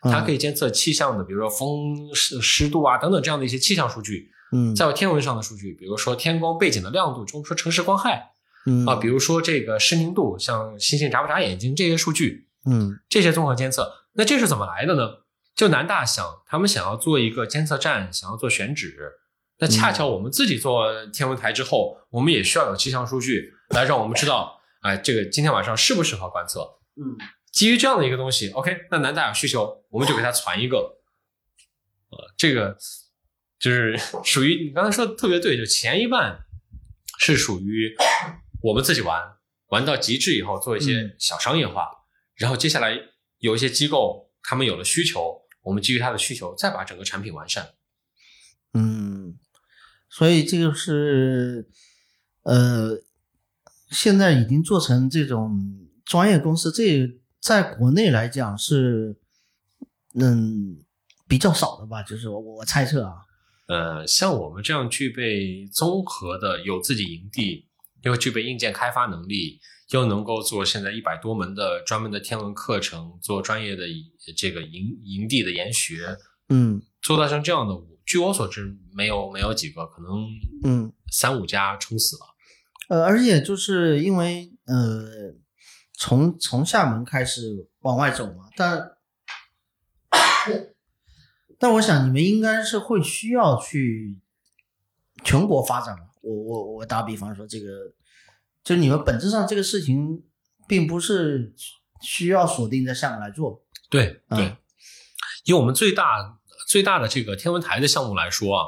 [0.00, 4.30] 它可以以监测气象的，比如说风湿湿度啊等等这样的一些气象数据。
[4.52, 8.30] 嗯再有天文上的数据，比如说天光背景的亮度，中说城市光害
[8.64, 15.24] 嗯啊，比如说这个视宁度，像星星眨不眨眼睛这些数据，嗯这些综合监测，那这是怎么来的呢？
[15.54, 19.12] 就南大想，他们想要做一个监测站，想要做选址。
[19.58, 26.60] 那恰巧我们自己做天文台之后，我们也需要有气象数据来让我们知道，哎，这个今天晚上适不适合观测。
[26.96, 27.16] 嗯
[27.50, 31.00] 基于这样的一个东西，OK，那南大有需求，我们就给他传一个。
[32.10, 32.76] 呃，这个
[33.58, 36.44] 就是 属于你刚才说的特别对，就前一半
[37.18, 37.96] 是属于
[38.62, 39.20] 我们自己玩，
[39.68, 41.88] 玩到极致以后做一些嗯小商业化，
[42.38, 42.96] 然后接下来
[43.38, 47.74] 有一些机构他们有了需求，我们基于他的需求再把整个产品完善。
[48.74, 49.38] 嗯，
[50.08, 51.68] 所以这个是
[52.42, 53.02] 呃，
[53.90, 59.18] 现在已经做成这种专业公司，这在国内来讲是
[60.14, 60.84] 嗯
[61.26, 63.14] 比较少的吧，就是我我猜测啊，
[63.68, 67.66] 呃，像我们这样具备综合的，有自己营地，
[68.02, 69.60] 又具备硬件开发能力，
[69.90, 73.84] 又能够做现在一百多门的专门的天文课程，做专业的
[74.36, 76.16] 这个营营地的研学，
[76.48, 77.74] 嗯做到像这样的，
[78.04, 80.26] 据我所知，没有没有几个，可能
[80.64, 80.92] 嗯。
[81.10, 82.20] 三五家撑死了。
[82.90, 85.32] 呃，而且就是因为呃，
[85.94, 88.92] 从从厦门开始往外走嘛，但
[91.58, 94.20] 但我想你们应该是会需要去
[95.24, 96.04] 全国发展嘛。
[96.20, 97.90] 我我我打比方说，这个
[98.68, 100.22] 就你们本质上这个事情
[100.68, 101.54] 并不是
[102.02, 103.64] 需要锁定在厦门来做。
[103.88, 104.36] 对嗯。
[104.36, 104.56] 对，
[105.46, 108.66] 以我们最大最大的这个天文台的项目来说啊，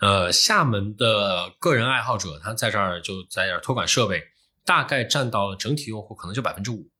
[0.00, 4.20] 呃，厦门的个人爱好者他在这儿就在这儿托管设备，
[4.64, 6.90] 大概占到了整体用户可能就百分之五，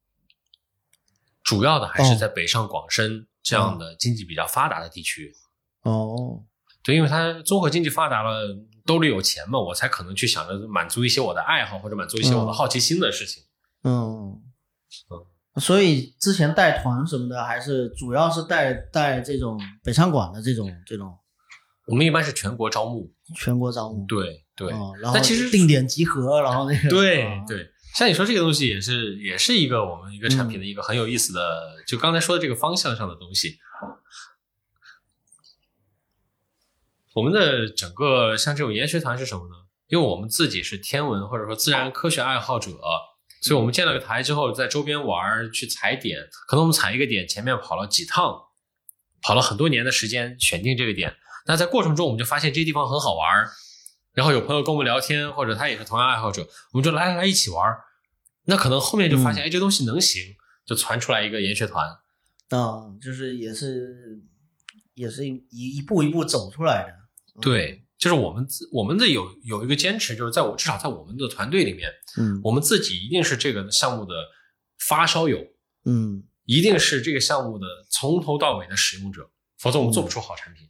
[1.43, 2.17] 主要的还是哦。
[2.21, 5.35] 在北上广深这样的经济比较发达的地区。
[5.81, 6.45] 哦，
[6.85, 8.47] 对，因为它综合经济发达了，
[8.85, 13.43] 兜里有钱嘛，我才可能去想着满足一些我的爱好或者满足一些我的嗯好奇心的事情。
[13.85, 14.41] 嗯
[15.11, 21.15] 嗯所以之前带团什么的，还是主要是带带这种北上广的这种这种
[21.87, 24.07] 我们一般是全国招募，全国招募。
[24.07, 24.73] 对对。
[24.73, 31.41] 哦，然后但其实定点集合，然后那个对啊对，像你说这个东西也是也是一个我们一个产品的一个很有意思的，
[31.87, 33.59] 就刚才说的这个方向上的东西。
[37.15, 39.55] 我们的整个像这种研学团是什么呢？
[39.89, 42.71] 因为我们自己是天文或者说自然科学爱好者，
[43.43, 48.41] 所以我们建了个台之后，在周边玩儿去踩点，可能我们踩一个点，前面跑了几趟，
[49.21, 51.15] 跑了很多年的时间选定这个点。
[51.47, 53.51] 那在过程中，我们就发现这地方很好玩儿，
[54.15, 57.83] 然后有朋友跟我们聊天，或者他也是同样爱好者，我们就来来来一起玩儿。
[58.47, 60.23] 那可能后面就发现，哎，这东西能行，
[60.65, 61.87] 就传出来一个研学团。
[62.49, 64.23] 啊，就是也是
[64.95, 67.02] 也是一一步一步走出来的。
[67.41, 72.41] 对，就是我们自我们的有有一个坚持，就是在我至少在我们的团队里面，嗯。
[72.43, 74.15] 我们自己一定是这个项目的
[74.89, 75.39] 发烧友，
[75.85, 80.69] 嗯，一定是这个项目的从头到尾的使用者，否则我们做不出好产品。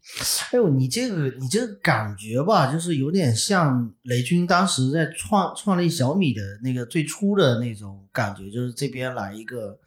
[0.53, 9.79] 哎呦，你这个你这个感觉吧，就是有点像雷军当时在创创立小米的那个最初的那种感觉，就是这边来一个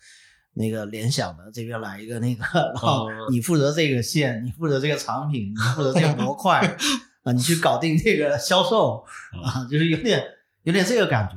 [0.56, 2.44] 那个联想的，这边来一个那个，
[2.74, 6.60] 然后嗯你负责这个线，你负责这个产品，你负责这个模块
[7.24, 9.06] 啊，你去搞定这个销售
[9.44, 10.24] 啊，就是有点
[10.64, 11.36] 有点这个感觉。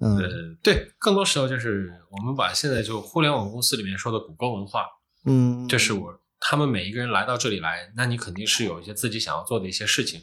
[0.00, 0.16] 嗯。
[0.16, 0.28] 呃，
[0.62, 4.86] 对，更多时候就是我们把现在就互联网公司里面说的谷歌文化，
[5.24, 10.20] 嗯，这是我他们每一个人来到这里来，那你肯定是有一些自己想要做的一些事情，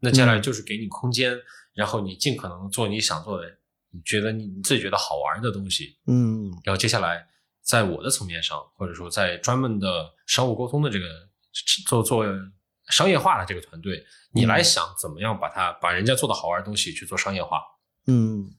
[0.00, 1.38] 那接下来就是给你空间，
[1.74, 3.46] 然后你尽可能做你想做的，
[3.92, 6.50] 你觉得你你自己觉得好玩的东西，嗯。
[6.64, 7.26] 然后接下来
[7.62, 11.06] 在我的层面上，或者说在专门的商务沟通的这个
[11.86, 12.24] 做做
[12.88, 17.62] 商业化的这个团队，你来想怎么样把它把人家做的好玩的东西去做商业化。
[18.06, 18.54] 嗯，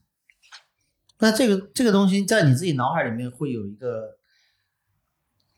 [1.18, 4.16] 那这个这个东西在你自己脑海里面会有一个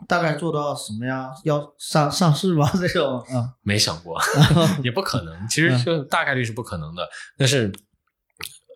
[0.09, 1.33] 大概做到什么样？
[1.45, 2.69] 要上上市吗？
[2.75, 4.21] 这种啊，没想过，
[4.83, 5.49] 也不可能。
[5.49, 7.09] 其实就大概率是不可能的。
[7.39, 7.73] 但是，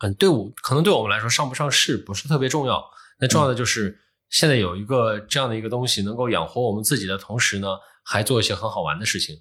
[0.01, 2.85] 嗯，对我可能对我们来说，上不上市不是特别重要。
[3.19, 4.01] 那重要的就是
[4.31, 7.68] 现在有一个这样的一个东西，能够养活我们自己的同时呢，
[8.05, 9.37] 还做一些很好玩的事情。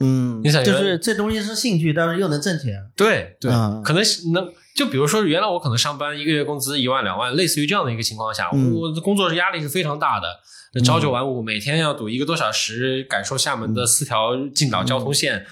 [0.00, 2.74] 嗯，你想就是这东西是兴趣，但是又能挣钱。
[2.96, 15.46] 对对，嗯可能能就比如说，原来我可能上班一个月工资一万两万，类似于这样的一个情况下，嗯我的工作压力是非常大的，朝九晚五，每天要堵一个多小时，感受厦门的四条近岛交通线，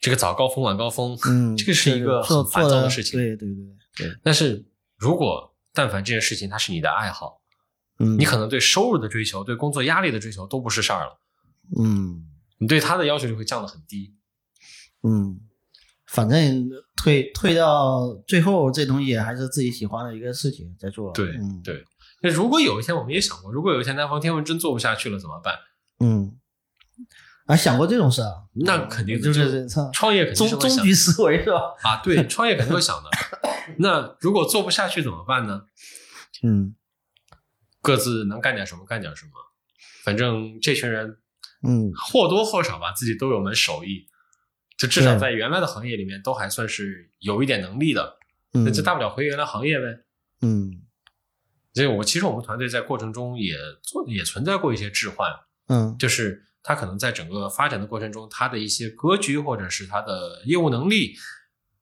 [0.00, 3.18] 这个早高峰晚高峰，嗯，这个是一个很烦躁的事情。
[3.18, 4.64] 对对对对，但是
[4.96, 7.40] 如果但凡这件事情它是你的爱好，
[7.98, 11.18] 嗯，你可能对收入的追求、对工作压力的追求都不是事儿了，
[11.78, 12.26] 嗯
[12.58, 14.14] 你对他的要求就会降得很低。
[15.02, 15.38] 嗯，
[16.06, 21.12] 反正退退到最后，这东西还是自己喜欢的一个事情在做。
[21.12, 21.84] 对嗯对
[22.22, 25.54] 那如果有一天我们也想过，如果有一天南方天文真做不下去了怎么办？
[26.00, 26.38] 嗯，
[27.44, 28.32] 啊，想过这种事啊？
[28.54, 31.60] 那肯定就就是创业肯定终是终局思维是吧？
[31.84, 33.10] 啊，对，创业肯定会想的。
[33.78, 35.62] 那如果做不下去怎么办呢？
[36.42, 36.74] 嗯
[37.86, 39.32] 各自能干点什么干点什么，
[40.02, 41.18] 反正这群人
[41.62, 44.06] 嗯或多或少吧，自己都有门手艺，
[44.76, 48.18] 就至少在原来的行业里面都还算是有一点能力的。
[48.52, 49.86] 嗯，那就大不了回原来行业呗。
[50.42, 50.82] 嗯
[51.74, 55.30] 所以我其实我们团队在过程中也做也存在过一些置换，
[55.68, 61.14] 嗯就是他可能在整个发展的过程中，他的一些格局或者是他的业务能力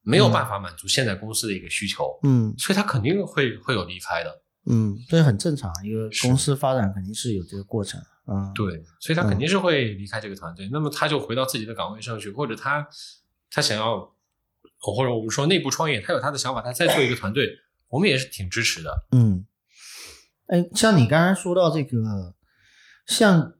[0.01, 4.43] 没有办法满足现在公司的一个需求，嗯所以他肯定会会有离开的。
[4.67, 8.01] 嗯，这很正常，一个公司发展肯定是有这个过程。
[8.27, 10.67] 嗯，对，所以他肯定是会离开这个团队。
[10.71, 12.87] 那么他就回到自己的岗位上去，或者他
[13.51, 13.99] 他想要，
[14.79, 17.47] 或者我们说内部创业，他有他的想法，他再做一个团队，
[17.89, 19.05] 我们也是挺支持的。
[19.11, 19.45] 嗯，
[20.47, 22.33] 哎，像你刚才说到这个，
[23.05, 23.53] 像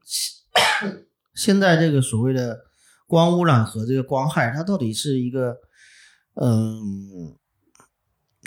[1.36, 2.62] 现 在这个所谓的
[3.06, 5.58] 光污染和这个光害，它到底是一个，
[6.41, 7.38] 嗯，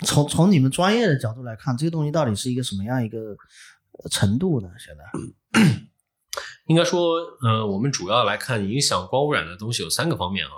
[0.05, 4.69] 从从你们专业的角度来看，这个东西到底是一个什么样一个呃程度呢？
[4.77, 5.61] 现在，
[6.67, 10.51] 应该说，呃，我们主要来看影响光污染的东西有三个方面啊。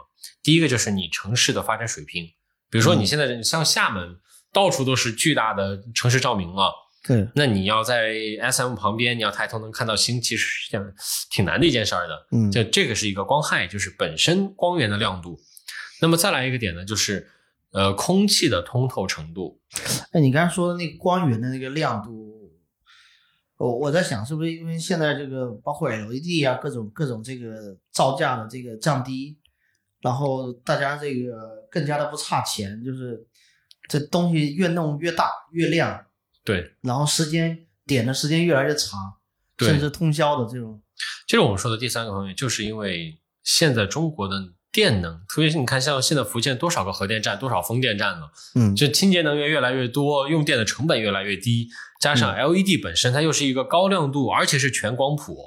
[0.44, 2.26] 第一个就是你城市的发展水平，
[2.70, 4.18] 比如说你现在像厦门，
[4.52, 6.74] 到处都是巨大的城市照明了，
[7.08, 8.14] 对，那你要在
[8.52, 10.82] SM 旁边，你要抬头能看到星，其实是件
[11.32, 12.28] 挺难的一件事儿的。
[12.32, 15.40] 嗯，就这个是一个光害，就是本身光源的亮度。
[16.02, 17.28] 那么再来一个点呢，就是
[17.72, 19.60] 呃空气的通透程度。
[20.12, 22.52] 哎，你刚才说的那个光源的那个亮度，
[23.58, 29.38] 我我在想是不是因为现在这个包括 LED 啊，各种各种这个造价的这个降低，
[30.02, 33.26] 然后大家这个更加的不差钱，就是
[33.88, 36.06] 这东西越弄越大越亮，
[36.44, 39.00] 对，然后时间点的时间越来越长，
[39.56, 40.82] 对甚至通宵的这种，
[41.28, 44.36] 这是我们说的第三个方面，就是因为现在中国的
[44.72, 48.76] 电能，特别是你看像现在福建多少个核电站，多少风电站了，嗯。
[48.76, 51.68] 就清洁能源越来越多，用电的成本越来越低，
[52.00, 55.38] 加上 LED 本身它又是一个高亮度，而且是全光谱，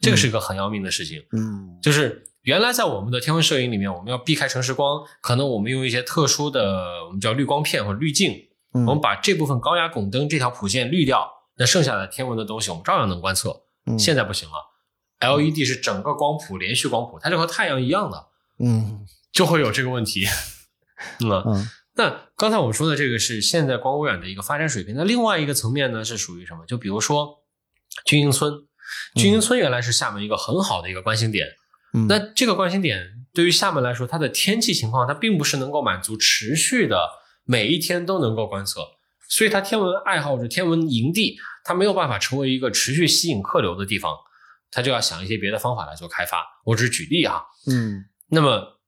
[0.00, 1.22] 这个是一个很要命的事情。
[1.32, 1.78] 嗯。
[1.82, 8.32] 就是原来在我们的天文摄影里面，我们要避开城市光，可能我们用一些特殊的我们叫滤光片或者滤镜，
[8.72, 8.86] 嗯。
[8.86, 13.64] 我们把这部分高压汞灯这条谱线滤掉，那剩下的天文的东西我们照样能观测。
[13.84, 13.98] 嗯。
[13.98, 14.54] 现在不行了
[15.20, 18.28] ，LED 是整个光谱连续光谱，它就和太阳一样的，
[18.62, 20.26] 嗯就会有这个问题。
[21.20, 26.64] 嗯啊，嗯那刚才我们说的这个是现在光污染的一个发展水平，那另外一个层面呢是属于什么？
[26.66, 27.42] 就比如说
[28.04, 28.52] 军营村，
[29.16, 31.46] 军营村原来是厦门一个很好的一个观星点，
[31.94, 37.08] 嗯，那这个观星点对于厦门来说，它的天气情况它并不是能够满足持续的
[37.44, 38.80] 每一天都能够观测，
[39.28, 44.16] 所以它天文爱好者、天文营地，它没有办法成为一个持续吸引客流的地方，
[44.70, 46.44] 它就要想一些别的方法来做开发。
[46.64, 47.42] 我只是举例啊。
[47.66, 48.80] 嗯那么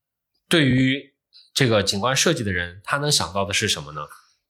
[0.49, 1.15] 对于
[1.53, 4.01] 这个景观设计的人，他能想到的是什么呢？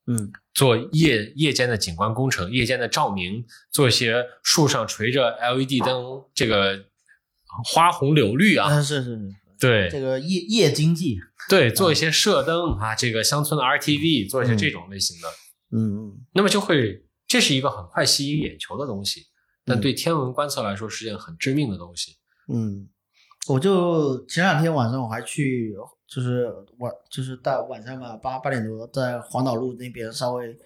[0.07, 0.33] 嗯。
[0.55, 6.85] 做夜夜间的景观工程，夜间的照明，做一些树上垂着 LED 灯，这个
[7.65, 15.29] 花红柳绿啊，啊是是是，对，这个夜夜经济，对，做一些射灯啊，这个乡村的 RTV，做一些这种类型的，
[15.71, 16.27] 嗯嗯。
[16.35, 19.29] 那么就会，这是一个很快吸引眼球的东西，
[19.65, 19.81] 但嗯。
[19.81, 22.19] 对天文观测来说是件很致命的东西。
[22.53, 22.89] 嗯，
[23.49, 25.75] 我就前两天晚上我还去，
[26.07, 26.47] 就是
[26.79, 30.57] 晚就是到晚上吧，八八点多在黄岛路那边稍微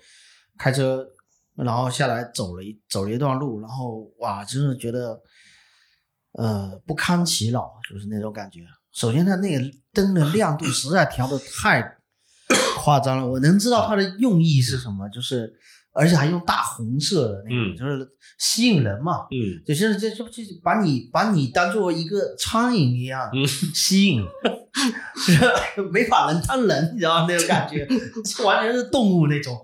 [0.58, 1.06] 开车，
[1.54, 5.18] 然后下来走了一走了一段路，然后哇，真的觉得
[6.32, 8.60] 呃不堪其扰，就是那种感觉。
[8.92, 11.96] 首先，它那个灯的亮度实在调的太
[12.78, 15.50] 夸张了，我能知道它的用意是什么，就是
[15.96, 18.08] 而且还用大红色的那种，嗯就是
[18.38, 19.26] 吸引人嘛。
[19.30, 24.22] 嗯，就现在这这不就是把你把你当做一个苍蝇一样嗯 吸引，
[25.26, 27.86] 就是 没法人当人，你知道吗那种感觉，
[28.44, 29.56] 完全是动物那种。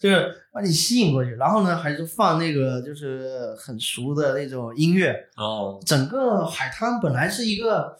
[0.00, 5.14] 就是把你吸引过去，然后呢，还是放那个就是很熟的那种音乐。
[5.36, 7.94] 哦，整个海滩本来是一个，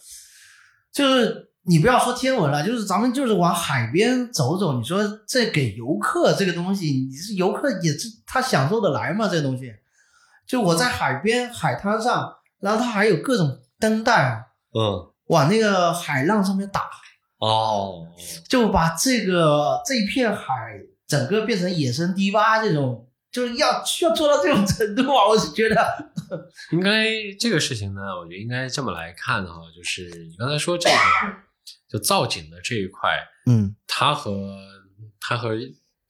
[0.91, 4.77] 就是你不要说天文了，就是咱们就是往海边走走。
[4.77, 9.27] 你说这给游客这个东西，你是游客也是他享受得来吗？
[9.27, 9.73] 这个东西，
[10.45, 14.41] 就我在海边海滩上，然后它还有各种灯带啊，
[14.73, 16.89] 嗯，往那个海浪上面打，
[17.37, 18.07] 哦，
[18.49, 25.27] 就把这个这一片海整个变成野生堤坝这种，就是要需要做到这种程度啊！
[25.27, 26.11] 我是觉得，
[26.71, 27.05] 应该
[27.39, 30.95] 这个事情呢，我觉得应该这么来看哈，就是你刚才说这个，
[31.93, 33.11] 就造景的这一块，
[33.45, 33.73] 嗯。
[33.87, 34.57] 它和
[35.19, 35.55] 它和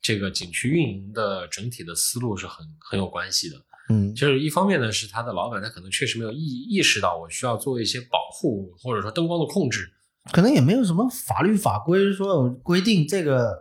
[0.00, 3.56] 这个景区运营的整体的思路是很很有关系的。
[3.90, 4.14] 嗯。
[4.14, 9.92] 就是一方面呢，是他的老板他可能确实没有意意识到我需要做一些保护或者说灯光的控制，
[10.32, 13.52] 可能也没有什么法律法规说有规定这个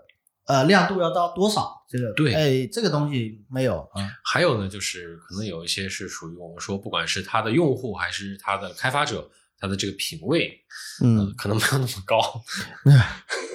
[0.45, 9.29] 呃亮度要到多少，这个对哎，这个东西没有啊，还有呢，就是可能有一些是属于我们说，不管是他的用户还是他的开发者，
[9.63, 10.59] 他的这个品味，
[11.01, 12.43] 嗯可能没有那么高。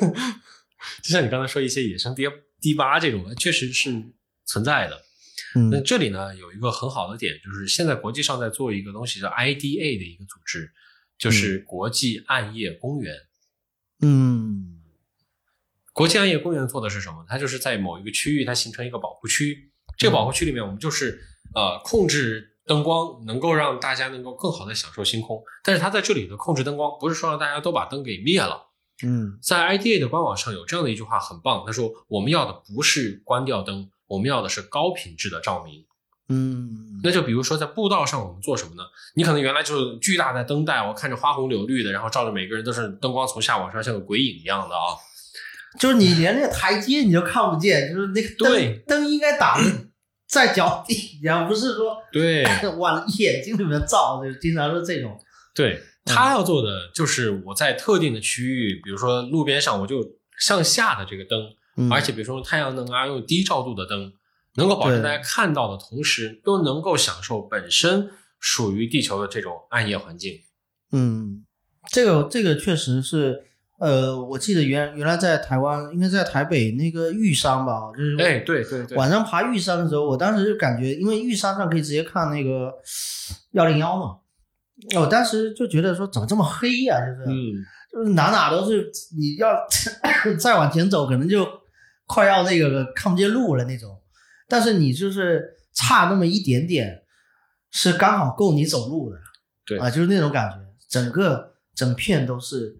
[1.04, 2.24] 就像你刚才说一些野生堤
[2.62, 3.92] 堤坝这种，确实是
[4.46, 5.02] 存在的。
[5.70, 10.72] 那嗯这里呢有一个很好的点，就是现在国际上在做一个东西叫 IDA 的一个组织，
[11.18, 13.14] 就是国际暗夜公园。
[14.00, 14.80] 嗯
[15.92, 17.26] 国际暗夜公园做的是什么？
[17.28, 19.70] 它就是在某一个区域，它形成一个保护区。
[19.98, 21.22] 这个保护区里面，我们就是
[21.54, 25.42] 呃控制灯光，能够让大家能够更好的享受星空。
[25.64, 28.66] 但是它在这里的控制灯光，不是说让大家都把灯给灭了。
[29.02, 31.64] 嗯在 IDA 的官网上有这样的一句话，很棒。
[31.66, 35.86] 他说：“我们要的不是关掉灯，我们要的是高品质的照明。”
[36.30, 38.82] 嗯那就比如说在步道上，我们做什么呢？
[39.14, 44.98] 你可能原来就是巨大的灯带，我看着花红柳绿的，然后照着每个人都是灯光从下往上，像个鬼影一样的啊。
[45.78, 49.58] 就是你连那个台阶你都看不见，就是那个灯对灯应该打
[50.28, 52.44] 在脚底下，不是说对。
[52.76, 55.18] 往眼睛里面照，就经常是这种。
[55.54, 61.90] 对，他要做的就是我在特定的区域，比如说路边上，我就向下的这个灯，嗯。
[61.90, 64.12] 而且比如说用太阳能啊，用低照度的灯，
[64.54, 70.42] 能够保证大家看到的同时，都能够享受本身属于地球的这种暗夜环境。
[70.92, 71.44] 嗯，
[71.90, 73.44] 这个这个确实是，
[73.78, 82.72] 呃，我记得原原来在台湾，应该在台北那个玉山吧，就是哎，对对对，晚上爬玉山的时候，我当时就感觉，因为玉山上可以直接看那个
[83.52, 84.16] 幺零幺嘛，
[85.00, 87.34] 我当时就觉得说怎么这么黑呀、就是、嗯，
[87.92, 89.54] 就是哪哪都是，你要
[90.38, 91.46] 再往前走，可能就
[92.06, 93.96] 快要那个看不见路了那种。
[94.48, 95.44] 但是你就是
[95.74, 97.02] 差那么一点点，
[97.70, 99.16] 是刚好够你走路的。
[99.64, 100.56] 对啊，就是那种感觉，
[100.88, 102.74] 整个整片都是，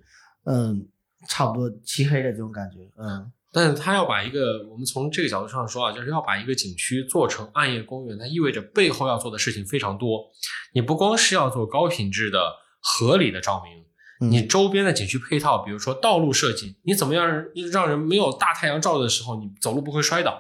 [0.49, 0.89] 嗯，
[1.29, 2.79] 差不多漆黑的这种感觉。
[2.97, 10.27] 嗯但是他要把一个，我们从这个角度上说啊，就是要把一个景区做成暗夜公园，它意味着背后要做的事情非常多。
[10.75, 13.85] 你不光是要做高品质的、合理的照明，
[14.21, 17.27] 嗯你周边的景区配套，比如说道路设计，你怎么样
[17.73, 20.39] 让人没有大太阳照的时候，你走路不会摔倒？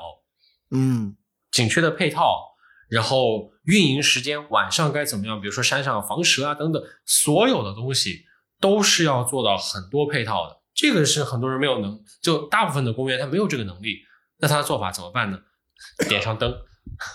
[0.71, 1.17] 嗯
[1.51, 2.57] 景区的配套，
[2.91, 5.41] 然后运营时间，晚上该怎么样？
[5.41, 8.27] 比如说山上防蛇啊等等，所有的东西
[8.61, 10.61] 都是要做到很多配套的。
[10.75, 13.99] 这个是很多人没有能，就大部分的公园他没有这个能力。
[14.39, 15.39] 那他的做法怎么办呢？
[16.09, 16.55] 点上灯，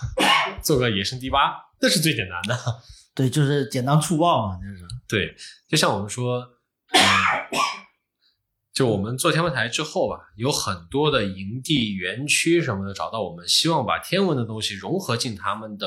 [0.62, 2.58] 做个野生堤坝，那是最简单的。
[3.14, 4.84] 对，就是简单粗暴嘛，就是。
[5.08, 5.34] 对，
[5.68, 6.40] 就像我们说，
[6.92, 7.00] 嗯，
[8.72, 15.86] 就我们做天文台之后吧，有很多的营地、园区什么的找到我们，希望把天文的东西融合进他们的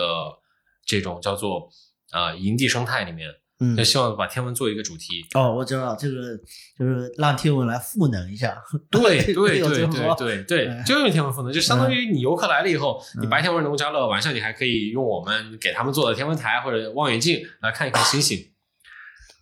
[0.85, 1.69] 这种叫做
[2.11, 3.29] 啊、呃营地生态里面，
[3.59, 5.25] 嗯就希望把天文做一个主题。
[5.33, 6.37] 哦，我知道这个
[6.77, 8.61] 就是让天文来赋能一下。
[8.91, 18.53] 对 对对对对对哎，就用天文赋能，就相当于你游客来了以后，嗯你白天玩农家乐，晚上你还可以用我们给他们做的天文台或者望远镜来看一看星星。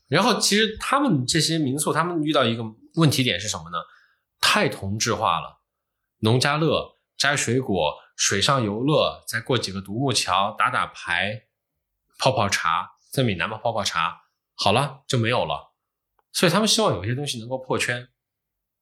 [0.08, 2.64] 然后，其实他们这些民宿，他们遇到一个
[2.96, 3.78] 问题点是什么呢？
[4.40, 5.62] 太同质化了，
[6.20, 11.46] 农家乐、摘水果、水上游乐，再过几个独木桥，打打牌，
[12.20, 14.22] 泡泡茶，在闽南嘛泡泡茶，
[14.54, 15.74] 好了就没有了。
[16.34, 18.08] 所以他们希望有一些东西能够破圈。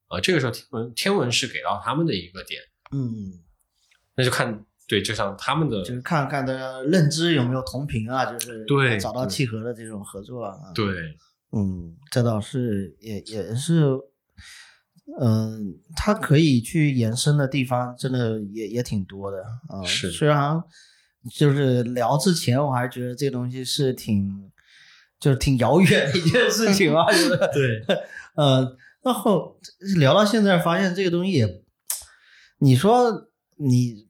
[0.07, 2.61] 啊，这个时候天文天文是给到他们的一个点，
[2.91, 3.33] 嗯，
[4.15, 10.71] 那就看对，就像他们的就是看看的认知有没有同频啊，就是对找到契合的这种合作啊。
[10.75, 11.17] 对
[11.51, 13.85] 嗯，这倒是也也是，
[15.19, 19.37] 嗯、它可以去延伸的地方真的也也挺多的
[19.69, 19.83] 啊。
[19.83, 20.61] 是虽然
[21.31, 24.51] 就是聊之前我还觉得这个东西是挺
[25.19, 27.97] 就是挺遥远的一件事情啊， 就是对，
[28.35, 29.57] 呃，然后
[29.97, 31.63] 聊到现在发现这个东西也，
[32.59, 34.07] 你说你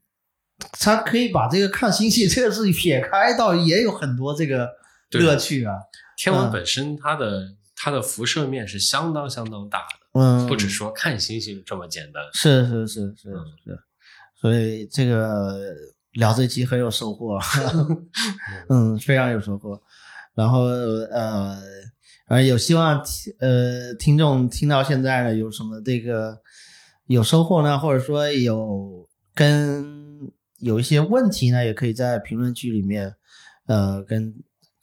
[0.79, 4.69] 他可以把这个看星星这个事情撇开，倒也有很多这个
[5.11, 5.75] 乐趣啊。
[6.17, 12.23] 天文本身它的它的辐射面是相当相当大的，嗯，不只说看星星这么简单。
[12.33, 13.29] 是是是是
[13.63, 13.79] 是，
[14.39, 15.75] 所以这个
[16.13, 17.39] 聊这期很有收获，
[18.69, 19.81] 嗯，非常有收获。
[20.33, 21.59] 然后呃，
[22.27, 26.41] 呃，有希望听呃听众听到现在呢，有什么这个
[27.07, 27.77] 有收获呢？
[27.77, 33.13] 或者说有跟有一些问题呢，也可以在评论区里面
[33.67, 34.33] 呃跟。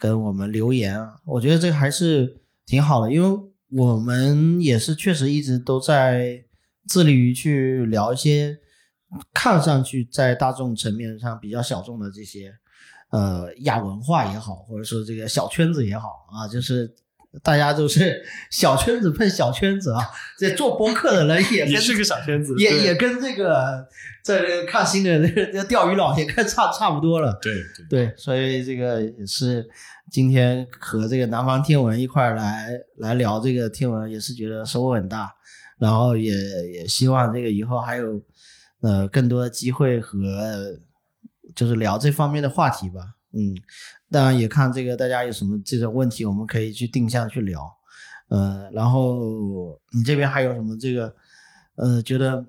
[0.00, 3.38] 跟我们留言啊，我觉得这个还是挺好的，因为
[3.68, 6.42] 我们也是确实一直都在
[6.88, 8.58] 致力于去聊一些
[9.32, 12.52] 看上去在大众层面上比较小众的这些
[13.10, 16.94] 呃亚文化也好，或者说这个小圈子也好啊，就是
[17.42, 20.02] 大家都是小圈子碰小圈子啊，
[20.38, 23.86] 这做播客的人也 是个小圈子，也也跟这个
[24.22, 27.52] 在这看新的这个钓鱼佬也跟差 差不多了，对
[27.88, 29.68] 对，所以这个也是。
[30.10, 35.32] 今天和这个南方天文一块来来聊这个天文，也是觉得收获很大，
[35.78, 36.32] 然后也
[36.72, 38.20] 也希望这个以后还有
[38.80, 40.78] 呃更多的机会和
[41.54, 43.00] 就是聊这方面的话题吧。
[43.32, 43.54] 嗯，
[44.10, 47.60] 当然也看这个大家有什么这种问题，我们可以去定向去聊。
[48.28, 51.14] 呃，然后你这边还有什么这个
[51.76, 52.46] 呃觉得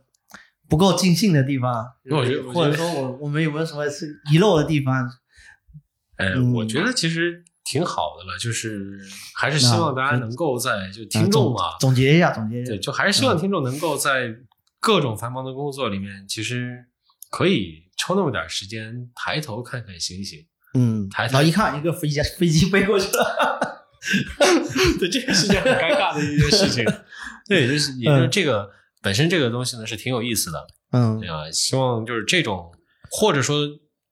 [0.68, 1.86] 不够尽兴的地方？
[2.10, 5.10] 我觉得或者说我我们有没有什么是遗漏的地方？
[6.18, 7.44] 哎，我觉得其实。
[7.64, 9.00] 挺好的了，就是
[9.36, 14.36] 还是希望大家能够在就听众嘛，总结一下，总结一下，对，就还是希望听众能够在
[14.82, 16.86] 各种繁忙的工作里面，其实
[17.30, 20.46] 可以抽那么点时间抬头看看星星。
[20.74, 23.88] 嗯，抬头一看，一个飞机 飞机飞过去了，
[25.00, 26.84] 对，这个是件很尴尬的一件事情。
[27.48, 28.70] 对，就是也就这个
[29.02, 30.68] 本身这个东西呢是挺有意思的。
[30.92, 32.72] 嗯，啊，希望就是这种
[33.10, 33.56] 或者说。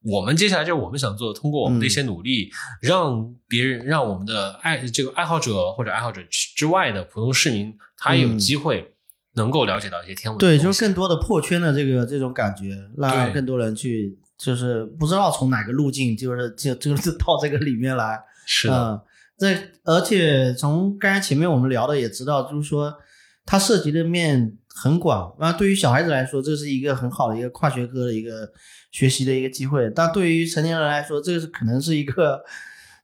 [0.01, 2.49] 我们接下来就是我们想做的，通过我们的一些努力，
[2.81, 6.21] 让别人、让我们的爱这个爱好者或者爱好者
[6.55, 8.95] 之外的普通市民，他有机会
[9.35, 10.37] 能够了解到一些天文。
[10.37, 18.19] 对，就是更多的破圈的这个这种感觉，让更多人去，就是不知道从哪个路径，就是就就是到这个里面来。
[18.45, 19.03] 是的，
[19.37, 22.93] 这而且从刚才前面我们聊的也知道，就是说
[23.45, 25.35] 它涉及的面很广。
[25.39, 28.49] 那对于小孩子来说，这是一个很好的一个跨学科的一个。
[28.91, 32.43] 学习的一个机会，但对于成年人来说，这个是可能是一个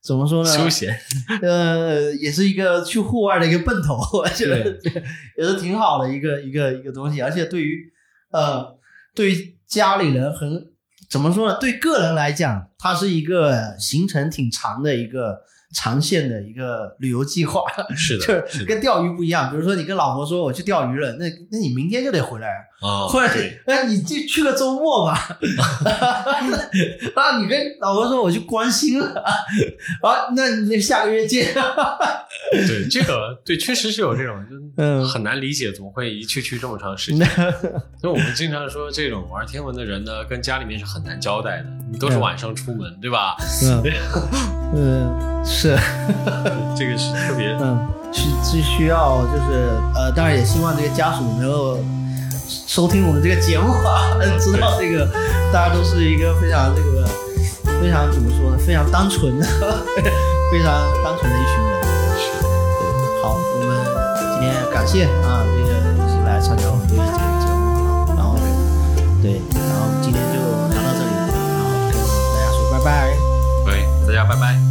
[0.05, 0.49] 怎么说呢？
[0.49, 0.95] 休闲，
[1.41, 4.63] 呃，也是一个去户外的一个奔头， 我觉得
[5.37, 7.21] 也是挺好的一个一个一个东西。
[7.21, 7.91] 而且对于
[8.31, 8.77] 呃，
[9.15, 10.67] 对于家里人很
[11.09, 11.57] 怎么说呢？
[11.59, 15.41] 对个人来讲，它是一个行程挺长的一个。
[15.73, 17.61] 长线的一个旅游计划
[17.97, 19.49] 是的，就是跟钓鱼不一样。
[19.49, 22.47] 比如说，你跟老婆说我去钓鱼了，那那你明天就得回来
[22.81, 23.33] 啊， 或者
[23.65, 25.13] 那你就去个周末吧。
[27.15, 29.23] 啊，你跟老婆说我去关心了，
[30.01, 31.53] 啊，那你下个月见。
[32.51, 34.35] 对，这个对，确实是有这种，
[34.77, 37.25] 就很难理解，怎么会一去去这么长时间？
[37.99, 41.65] 所以我们经常说，这种玩天文的人呢，跟家里面是很难交代的。
[41.91, 43.35] 你都是晚上出门，对吧？
[43.63, 43.83] 嗯，
[44.75, 45.45] 嗯。
[45.47, 45.77] 是，
[46.75, 51.77] 这个是特别，嗯，需是需要，就是呃，当然也希望这个家属能够
[52.47, 55.05] 收听我们这个节目啊，知道这个
[55.51, 57.07] 大家都是一个非常这个
[57.81, 59.45] 非常怎么说呢，非常单纯的，
[60.51, 61.83] 非常单纯的一群人。
[62.17, 63.69] 是，对，好，我们
[64.31, 65.69] 今天感谢啊，这个
[66.07, 68.37] 是来参加我们这个这个节目，然后
[69.21, 70.39] 对，然后今天就
[70.73, 71.93] 聊到这里，然后跟
[72.33, 73.15] 大家说拜拜，
[73.67, 74.64] 喂，大家拜拜。